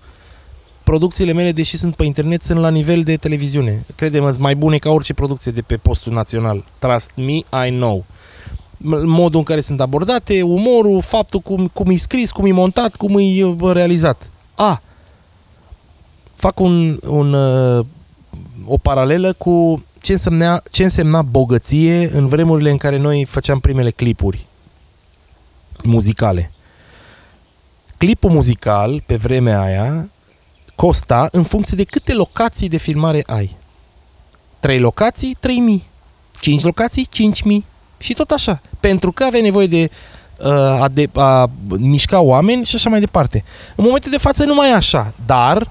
[0.84, 3.84] Producțiile mele, deși sunt pe internet, sunt la nivel de televiziune.
[3.94, 6.64] Crede-mă, sunt mai bune ca orice producție de pe postul național.
[6.78, 7.32] Trust me,
[7.66, 8.04] I know.
[9.04, 13.18] Modul în care sunt abordate, umorul, faptul cum, cum e scris, cum e montat, cum
[13.18, 14.30] e uh, realizat.
[14.54, 14.82] A,
[16.34, 17.86] fac un, un, uh,
[18.66, 23.90] o paralelă cu ce însemna, ce însemna bogăție în vremurile în care noi făceam primele
[23.90, 24.46] clipuri
[25.84, 26.50] muzicale.
[27.96, 30.08] Clipul muzical, pe vremea aia,
[30.74, 33.56] costa în funcție de câte locații de filmare ai.
[34.60, 35.84] 3 locații, 3000.
[36.40, 37.64] 5 locații, 5000.
[37.98, 38.60] Și tot așa.
[38.80, 39.90] Pentru că aveai nevoie de
[40.38, 43.44] uh, a, de, a mișca oameni și așa mai departe.
[43.76, 45.70] În momentul de față nu mai e așa, dar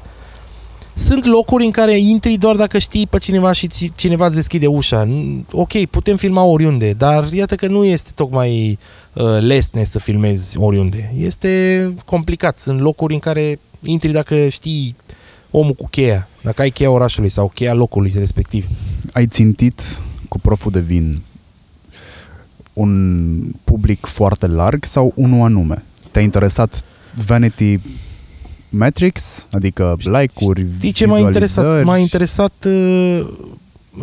[0.97, 5.07] sunt locuri în care intri doar dacă știi pe cineva și cineva îți deschide ușa.
[5.51, 8.77] Ok, putem filma oriunde, dar iată că nu este tocmai
[9.13, 11.13] uh, lesne să filmezi oriunde.
[11.17, 12.57] Este complicat.
[12.57, 14.95] Sunt locuri în care intri dacă știi
[15.51, 18.65] omul cu cheia, dacă ai cheia orașului sau cheia locului respectiv.
[19.11, 21.21] Ai țintit cu proful de vin
[22.77, 25.83] un public foarte larg sau unul anume?
[26.11, 26.83] Te-a interesat
[27.25, 27.79] Vanity
[28.69, 31.83] metrics, adică like-uri, Știi ce m-a interesat?
[31.83, 33.27] M-a interesat, uh,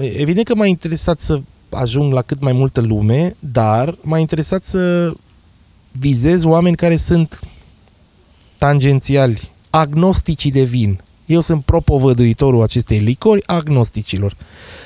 [0.00, 5.12] evident că m-a interesat să ajung la cât mai multă lume, dar m-a interesat să
[5.92, 7.40] vizez oameni care sunt
[8.58, 11.00] tangențiali, agnosticii de vin.
[11.26, 14.36] Eu sunt propovăduitorul acestei licori agnosticilor.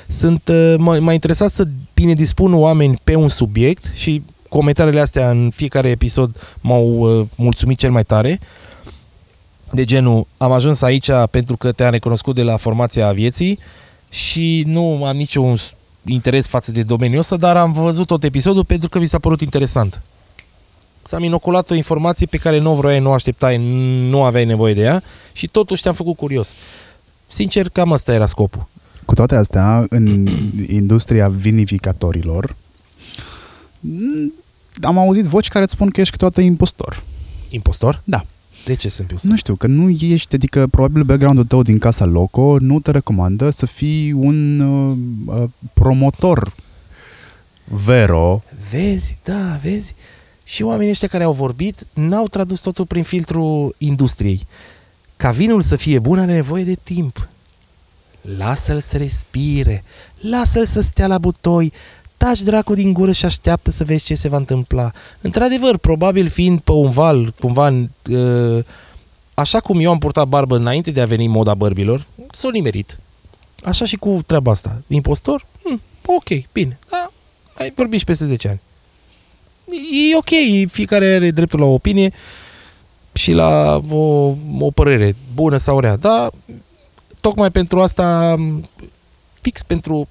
[0.07, 5.49] Sunt, uh, m-a interesat să bine dispun oameni pe un subiect și comentariile astea în
[5.53, 8.39] fiecare episod m-au uh, mulțumit cel mai tare.
[9.71, 13.59] De genul, am ajuns aici pentru că te-am recunoscut de la formația vieții
[14.09, 15.57] și nu am niciun
[16.05, 19.41] interes față de domeniul ăsta, dar am văzut tot episodul pentru că mi s-a părut
[19.41, 20.01] interesant.
[21.03, 23.57] S-am inoculat o informație pe care nu o vroiai, nu o așteptai,
[24.09, 26.53] nu aveai nevoie de ea și totuși te-am făcut curios.
[27.27, 28.67] Sincer, cam asta era scopul.
[29.05, 30.27] Cu toate astea, în
[30.67, 32.55] industria vinificatorilor,
[34.81, 37.03] am auzit voci care îți spun că ești câteodată impostor.
[37.49, 38.01] Impostor?
[38.03, 38.25] Da.
[38.65, 39.31] De ce sunt impostor?
[39.31, 43.49] Nu știu, că nu ești, adică probabil background-ul tău din casa Loco nu te recomandă
[43.49, 46.53] să fii un uh, uh promotor
[47.63, 48.43] vero.
[48.71, 49.95] Vezi, da, vezi.
[50.49, 54.47] Și oamenii ăștia care au vorbit n-au tradus totul prin filtrul industriei.
[55.17, 57.27] Ca vinul să fie bun are nevoie de timp.
[58.37, 59.83] Lasă-l să respire,
[60.19, 61.73] lasă-l să stea la butoi,
[62.17, 64.91] taci dracu din gură și așteaptă să vezi ce se va întâmpla.
[65.21, 67.67] Într-adevăr, probabil fiind pe un val, cumva,
[68.09, 68.63] uh,
[69.33, 72.97] așa cum eu am purtat barbă înainte de a veni moda bărbilor, s-o nimerit.
[73.63, 74.81] Așa și cu treaba asta.
[74.87, 75.45] Impostor?
[75.63, 76.79] Hm, ok, bine.
[76.89, 77.11] Da,
[77.53, 78.59] ai vorbit și peste 10 ani.
[79.71, 82.13] E ok, fiecare are dreptul la o opinie
[83.13, 86.31] și la o, o părere bună sau rea, dar
[87.21, 88.35] tocmai pentru asta,
[89.41, 90.07] fix pentru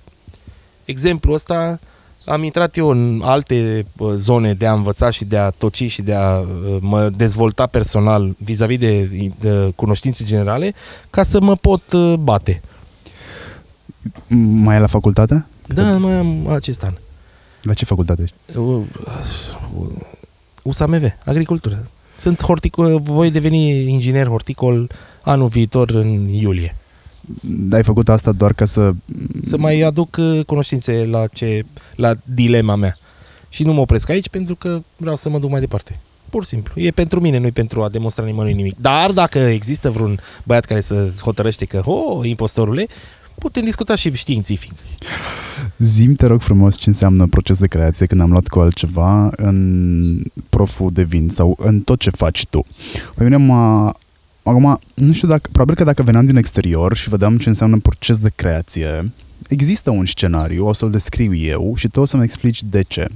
[0.85, 1.79] exemplu ăsta,
[2.25, 6.15] am intrat eu în alte zone de a învăța și de a toci și de
[6.15, 6.45] a
[6.81, 10.75] mă dezvolta personal vis-a-vis de, de cunoștințe generale
[11.11, 12.63] ca să mă pot bate.
[14.37, 15.47] Mai e la facultate?
[15.67, 16.93] Da, mai am acest an.
[17.69, 18.37] La ce facultate ești?
[20.62, 21.89] USAMV, agricultură.
[22.19, 24.91] Sunt horticol, voi deveni inginer horticol
[25.23, 26.77] anul viitor în iulie.
[27.71, 28.93] Ai făcut asta doar ca să...
[29.43, 31.64] Să mai aduc uh, cunoștințe la, ce,
[31.97, 32.99] la dilema mea.
[33.49, 35.99] Și nu mă opresc aici pentru că vreau să mă duc mai departe.
[36.31, 36.81] Pur și simplu.
[36.81, 38.77] E pentru mine, nu pentru a demonstra nimănui nimic.
[38.81, 42.86] Dar dacă există vreun băiat care să hotărăște că, oh, impostorule,
[43.39, 44.73] putem discuta și științific.
[45.78, 50.23] Zim, te rog frumos, ce înseamnă proces de creație când am luat cu altceva în
[50.48, 52.65] proful de vin sau în tot ce faci tu.
[53.15, 53.94] Pe mine m-a
[54.48, 58.19] Acum, nu știu dacă, probabil că dacă veneam din exterior și vedeam ce înseamnă proces
[58.19, 59.12] de creație,
[59.48, 63.06] există un scenariu, o să-l descriu eu și tu o să-mi explici de ce.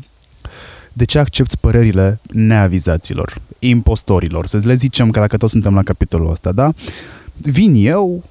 [0.92, 6.30] De ce accepti părerile neavizaților, impostorilor, să le zicem că dacă toți suntem la capitolul
[6.30, 6.72] ăsta, da?
[7.36, 8.24] Vin eu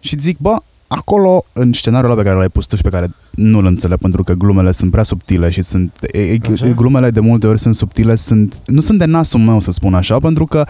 [0.00, 0.56] și zic, bă,
[0.88, 4.22] acolo, în scenariul ăla pe care l-ai pus tu și pe care nu-l înțeleg pentru
[4.22, 6.38] că glumele sunt prea subtile și sunt e,
[6.76, 10.18] glumele de multe ori sunt subtile, sunt, nu sunt de nasul meu să spun așa,
[10.18, 10.64] pentru că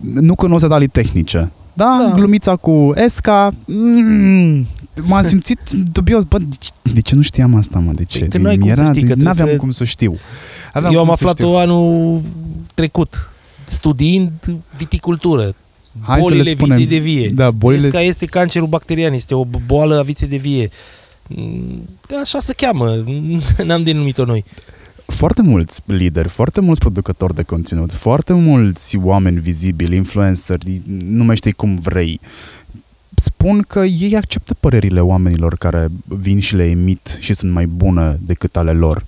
[0.00, 1.50] nu cunosc detalii tehnice.
[1.72, 2.14] Da, da.
[2.14, 4.66] glumița cu Esca, mm,
[5.02, 6.56] m-am simțit dubios, bă, de,
[6.94, 8.18] de ce nu știam asta, mă, de ce?
[8.18, 9.56] Păi că nu ai cum să știi, că n-aveam să...
[9.56, 10.16] cum să știu.
[10.72, 12.22] Aveam Eu am aflat-o anul
[12.74, 13.30] trecut,
[13.64, 14.30] studiind
[14.76, 15.54] viticultură,
[16.00, 16.76] Hai bolile să le spunem.
[16.76, 17.26] viței de vie.
[17.34, 17.86] Da, bolile...
[17.86, 20.70] Esca este cancerul bacterian, este o boală a viței de vie.
[21.28, 21.88] Mm,
[22.20, 23.04] așa se cheamă,
[23.66, 24.44] n-am denumit-o noi
[25.10, 31.74] foarte mulți lideri, foarte mulți producători de conținut, foarte mulți oameni vizibili, influenceri, numește cum
[31.74, 32.20] vrei,
[33.14, 38.18] spun că ei acceptă părerile oamenilor care vin și le emit și sunt mai bune
[38.20, 39.04] decât ale lor.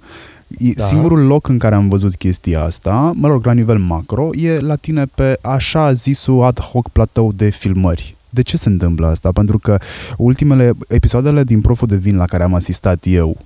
[0.58, 0.84] E Da.
[0.84, 4.76] Singurul loc în care am văzut chestia asta, mă rog, la nivel macro, e la
[4.76, 8.16] tine pe așa zisul ad hoc platou de filmări.
[8.30, 9.30] De ce se întâmplă asta?
[9.32, 9.78] Pentru că
[10.16, 13.36] ultimele episoadele din Proful de Vin la care am asistat eu,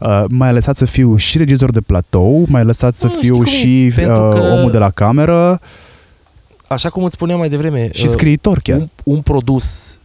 [0.00, 3.34] Uh, m-ai lăsat să fiu și regizor de platou, m-ai lăsat să Nu, știi fiu
[3.34, 3.48] cum e?
[3.48, 5.60] și uh, Pentru că- omul de la cameră
[6.66, 8.78] Așa cum îți spuneam mai devreme, și uh, scriitor chiar.
[8.78, 9.98] un, un produs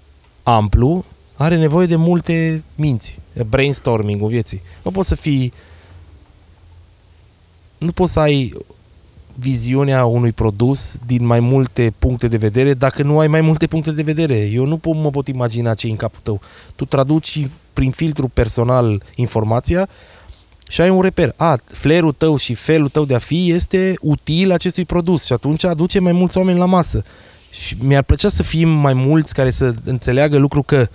[0.44, 1.06] amplu
[1.36, 3.20] are nevoie de multe minți.
[3.50, 4.62] Brainstorming-ul vieții.
[4.84, 5.54] Nu poți să fii...
[7.80, 8.54] Nu poți să ai
[9.40, 13.92] viziunea unui produs din mai multe puncte de vedere dacă nu ai mai multe puncte
[13.92, 14.36] de vedere.
[14.36, 16.42] Eu nu pot, mă pot imagina ce e în capul tău.
[16.76, 19.90] Tu traduci prin filtru personal informația
[20.70, 21.34] și ai un reper.
[21.36, 25.64] A, flerul tău și felul tău de a fi este util acestui produs și atunci
[25.64, 27.04] aduce mai mulți oameni la masă.
[27.52, 30.88] Și mi-ar plăcea să fim mai mulți care să înțeleagă lucru că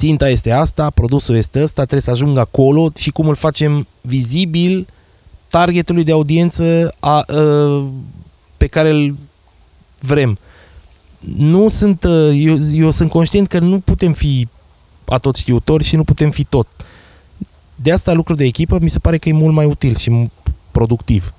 [0.00, 4.86] ținta este asta, produsul este ăsta, trebuie să ajungă acolo și cum îl facem vizibil
[5.48, 7.24] targetului de audiență a, a,
[8.56, 9.16] pe care îl
[10.00, 10.38] vrem.
[11.36, 14.48] Nu sunt, uh, eu, eu sunt conștient că nu putem fi
[15.04, 16.66] atot știutori și nu putem fi tot.
[17.74, 20.28] De asta lucru de echipă mi se pare că e mult mai util și
[20.70, 21.32] productiv.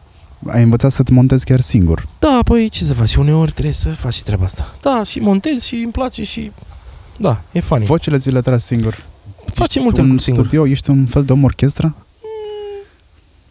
[0.47, 2.07] Ai învățat să-ți montezi chiar singur.
[2.19, 3.15] Da, păi ce să faci?
[3.15, 4.75] Uneori trebuie să faci și treaba asta.
[4.81, 6.51] Da, și montez și îmi place și...
[7.21, 7.85] Da, e funny.
[7.85, 9.03] Vocele ți le tragi singur.
[9.45, 10.45] Facem Ești multe un lucruri singur.
[10.45, 11.95] studio, ești un fel de om orchestră?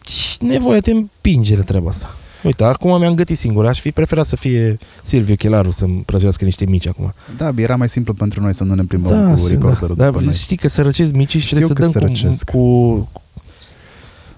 [0.05, 2.15] Și nevoia te împinge la treaba asta.
[2.43, 3.65] Uite, acum mi-am gătit singur.
[3.67, 7.13] Aș fi preferat să fie Silviu Chelaru să-mi prăjească niște mici acum.
[7.37, 10.19] Da, era mai simplu pentru noi să nu ne plimbăm cu să- recorderul da, după
[10.19, 10.33] da, noi.
[10.33, 12.49] știi că să răcesc micii și Știu trebuie să că dăm se cu, răcesc.
[12.49, 13.09] cu...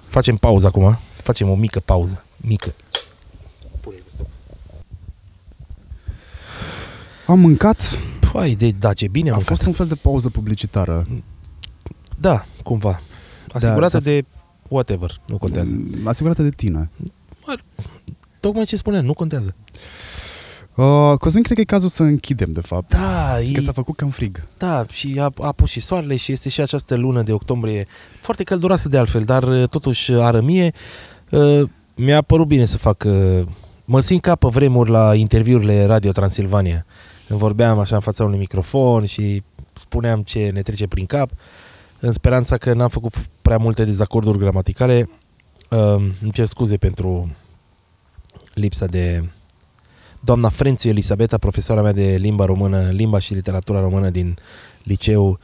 [0.08, 0.98] Facem pauză acum.
[1.16, 2.24] Facem o mică pauză.
[2.38, 2.74] Mică.
[7.28, 8.00] Am mâncat,
[8.34, 9.56] Păi, de, da, ce bine am a mâncat.
[9.56, 11.08] fost un fel de pauză publicitară.
[12.20, 13.02] Da, cumva.
[13.54, 14.26] Asigurată s-a- de
[14.70, 15.22] whatever.
[15.26, 15.76] Nu contează.
[15.76, 16.90] Mm, Asigurată de tine.
[18.40, 19.56] Tocmai ce spuneam, nu contează.
[20.76, 22.90] Uh, Cosmin, cred că e cazul să închidem, de fapt.
[22.94, 24.44] Da, e, Că s-a făcut cam frig.
[24.58, 27.88] da, și a, a pus și soarele și este și această lună de octombrie
[28.22, 30.72] foarte călduroasă de altfel, dar uh, totuși ară mie.
[31.30, 33.04] Uh, Mi-a părut bine să fac...
[33.08, 33.42] uh,
[33.86, 36.74] Mă simt ca pe vremuri la interviurile Radio Transilvania.
[36.76, 36.86] Îmi
[37.38, 39.44] vorbeam așa în fața unui microfon și
[39.74, 41.30] spuneam ce ne trece prin cap,
[42.00, 45.10] în speranța că n-am făcut prea multe dezacorduri gramaticale.
[45.70, 45.80] Uh,
[46.22, 47.36] Îmi cer scuze pentru
[48.54, 49.24] lipsa de
[50.20, 54.38] doamna Frențiu Elisabeta, profesoara mea de limba română, limba și literatura română din
[54.84, 55.40] liceu,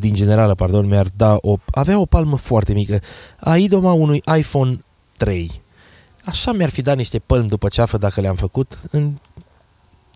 [0.00, 3.00] din generală, pardon, mi-ar da o, avea o palmă foarte mică,
[3.40, 4.80] a idoma unui iPhone
[5.16, 5.50] 3.
[6.24, 9.12] Așa mi-ar fi dat niște pălmi după ceafă dacă le-am făcut, în,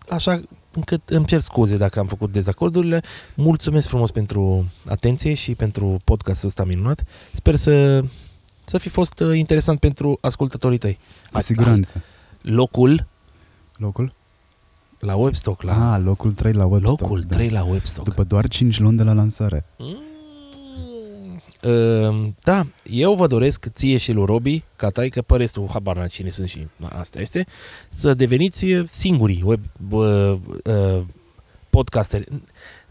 [0.09, 0.41] așa
[0.75, 3.01] încât îmi cer scuze dacă am făcut dezacordurile.
[3.35, 7.03] Mulțumesc frumos pentru atenție și pentru podcastul ăsta minunat.
[7.31, 8.03] Sper să,
[8.63, 10.99] să fi fost uh, interesant pentru ascultătorii tăi.
[11.31, 12.01] Cu siguranță.
[12.41, 13.05] Locul
[13.77, 14.13] Locul?
[14.99, 16.99] la Webstock, la Ah, locul 3 la Webstock.
[17.01, 17.35] locul da.
[17.35, 18.07] 3 la Webstock.
[18.07, 19.65] După doar 5 luni de la lansare.
[19.77, 19.95] Mm, uh,
[22.43, 26.07] da, eu vă doresc ție și lui Robi, ca tai că pe restul, habar n
[26.07, 27.45] cine sunt și na, asta este,
[27.89, 29.59] să deveniți singurii web,
[29.89, 31.01] uh, uh,
[31.69, 32.27] podcasteri.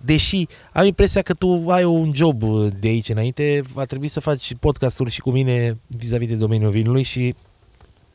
[0.00, 2.42] Deși am impresia că tu ai un job
[2.80, 7.02] de aici înainte, va trebui să faci podcasturi și cu mine vis-a-vis de domeniul vinului
[7.02, 7.34] și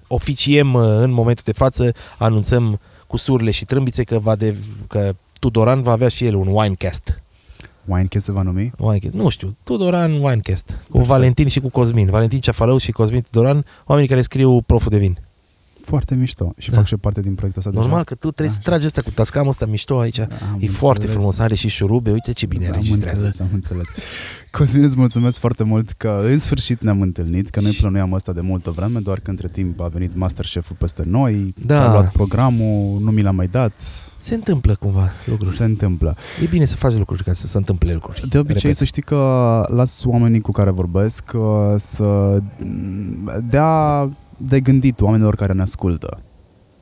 [0.08, 4.56] oficiem uh, în momentul de față, anunțăm cu surle și trâmbițe că, va de,
[4.88, 7.22] că Tudoran va avea și el un winecast.
[7.88, 8.72] Winecast se va numi?
[8.78, 9.16] Winecast.
[9.16, 10.66] Nu știu, Tudoran Winecast.
[10.68, 11.12] Cu Perfect.
[11.12, 12.10] Valentin și cu Cosmin.
[12.10, 15.18] Valentin Ceafalău și Cosmin Tudoran, oamenii care scriu proful de vin.
[15.88, 16.52] Foarte mișto.
[16.58, 16.76] Și Da.
[16.78, 18.04] fac și parte din proiectul ăsta Normal deja.
[18.04, 18.70] că tu trebuie să Așa.
[18.70, 20.20] tragi asta cu tascamul ăsta mișto aici.
[20.20, 20.28] Am
[20.60, 21.12] e foarte înțeles.
[21.16, 23.26] frumos, are și șurube, uite ce bine am înregistrează.
[23.26, 23.88] înțeles, am înțeles.
[24.52, 28.32] Cosmin, îți mulțumesc foarte mult că în sfârșit ne-am întâlnit, că noi Și- plănuiam asta
[28.34, 31.76] de multă vreme, doar că între timp a venit Masterchef-ul peste noi, Da.
[31.76, 33.80] s-a luat programul, nu mi l-a mai dat,
[34.18, 35.56] Se întâmplă cumva lucruri.
[35.56, 36.16] se întâmplă.
[36.44, 38.28] E bine să faci lucruri ca să se întâmple lucruri.
[38.30, 38.76] De obicei Repet.
[38.78, 39.18] să știi că
[39.72, 41.42] las oamenii cu care vorbesc uh,
[41.78, 42.40] să
[43.50, 46.22] dea de gândit oamenilor care ne ascultă.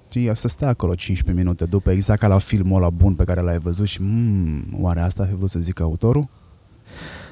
[0.09, 3.41] Știi, să stea acolo 15 minute după, exact ca la filmul ăla bun pe care
[3.41, 6.27] l-ai văzut și mm, oare asta a fi vrut să zică autorul?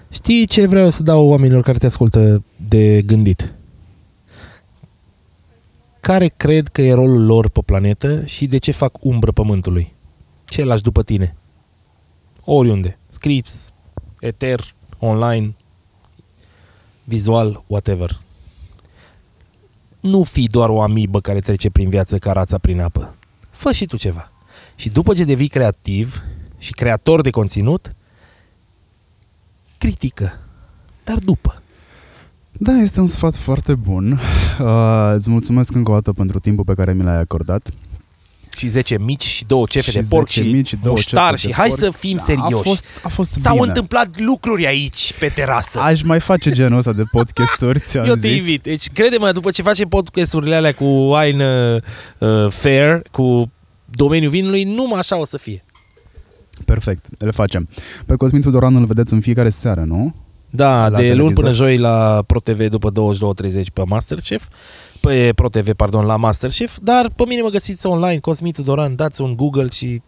[0.09, 3.53] Știi ce vreau să dau oamenilor care te ascultă de gândit?
[5.99, 9.93] Care cred că e rolul lor pe planetă și de ce fac umbră pământului?
[10.45, 11.35] Ce lași după tine?
[12.43, 12.97] Oriunde.
[13.07, 13.73] Scripts,
[14.19, 15.55] eter, online,
[17.03, 18.21] vizual, whatever.
[20.03, 23.15] Nu fi doar o amibă care trece prin viață ca rața prin apă.
[23.51, 24.31] Fă și tu ceva.
[24.75, 26.23] Și după ce devii creativ
[26.57, 27.95] și creator de conținut,
[29.77, 30.39] critică.
[31.03, 31.61] Dar după.
[32.51, 34.19] Da, este un sfat foarte bun.
[34.59, 37.69] Uh, îți mulțumesc încă o dată pentru timpul pe care mi l-ai acordat.
[38.57, 41.29] Și 10 mici și două cefe Și de porc 10 și mici și două muștar
[41.29, 41.79] cefe și de hai porc.
[41.79, 42.63] să fim A serioși.
[42.69, 43.67] fost, a fost S-au bine.
[43.67, 45.79] întâmplat lucruri aici pe terasă.
[45.79, 48.21] Aș mai face genul ăsta de podcasturi, ți-am Eu zis.
[48.21, 48.63] te invit.
[48.63, 51.75] Deci, crede-mă, după ce facem podcasturile alea cu wine
[52.19, 53.51] uh, uh, fair, cu
[53.85, 55.63] domeniul vinului, numai așa o să fie.
[56.65, 57.67] Perfect, le facem.
[58.05, 60.15] Pe Cosmin Tudoran îl vedeți în fiecare seară, nu?
[60.55, 61.33] Da, La de luni televizor?
[61.33, 64.47] până joi la ProTV după 22.30 pe Masterchef,
[64.99, 69.35] pe ProTV, pardon, la Masterchef, dar pe mine mă găsiți online, Cosmin Tudoran, dați un
[69.35, 70.01] Google și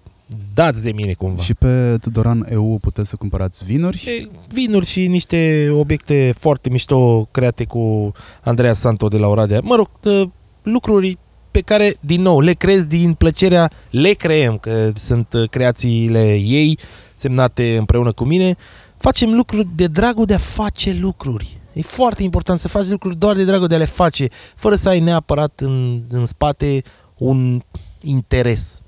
[0.53, 1.41] dați de mine cumva.
[1.41, 4.03] Și pe Tudoran EU puteți să cumpărați vinuri.
[4.07, 8.11] E, vinuri și niște obiecte foarte mișto create cu
[8.43, 9.59] Andreea Santo de la Oradea.
[9.63, 10.31] Mă rog, tă,
[10.63, 11.17] lucruri
[11.51, 16.79] pe care, din nou, le creez din plăcerea, le creăm, că sunt uh, creațiile ei,
[17.15, 18.55] semnate împreună cu mine.
[18.97, 21.59] Facem lucruri de dragul de a face lucruri.
[21.73, 24.89] E foarte important să faci lucruri doar de dragul de a le face, fără să
[24.89, 26.83] ai neapărat în, în spate
[27.17, 27.61] un
[28.01, 28.81] interes.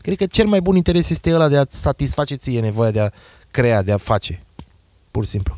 [0.00, 3.10] Cred că cel mai bun interes este ăla de a-ți satisface ție nevoia de a
[3.50, 4.42] crea, de a face.
[5.10, 5.56] Pur și simplu.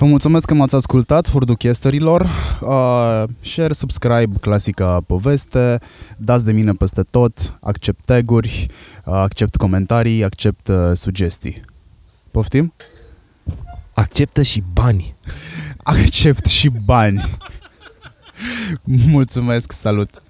[0.00, 2.20] Vă mulțumesc că m-ați ascultat, hurduchesterilor.
[2.60, 5.78] Uh, share, subscribe, clasica poveste.
[6.16, 7.58] Dați de mine peste tot.
[7.60, 8.66] Accept taguri,
[9.04, 11.62] uh, accept comentarii, accept uh, sugestii.
[12.30, 12.72] Poftim?
[13.92, 15.14] Acceptă și bani.
[15.76, 17.38] Accept și bani.
[18.84, 20.22] Mulțumesc, salut!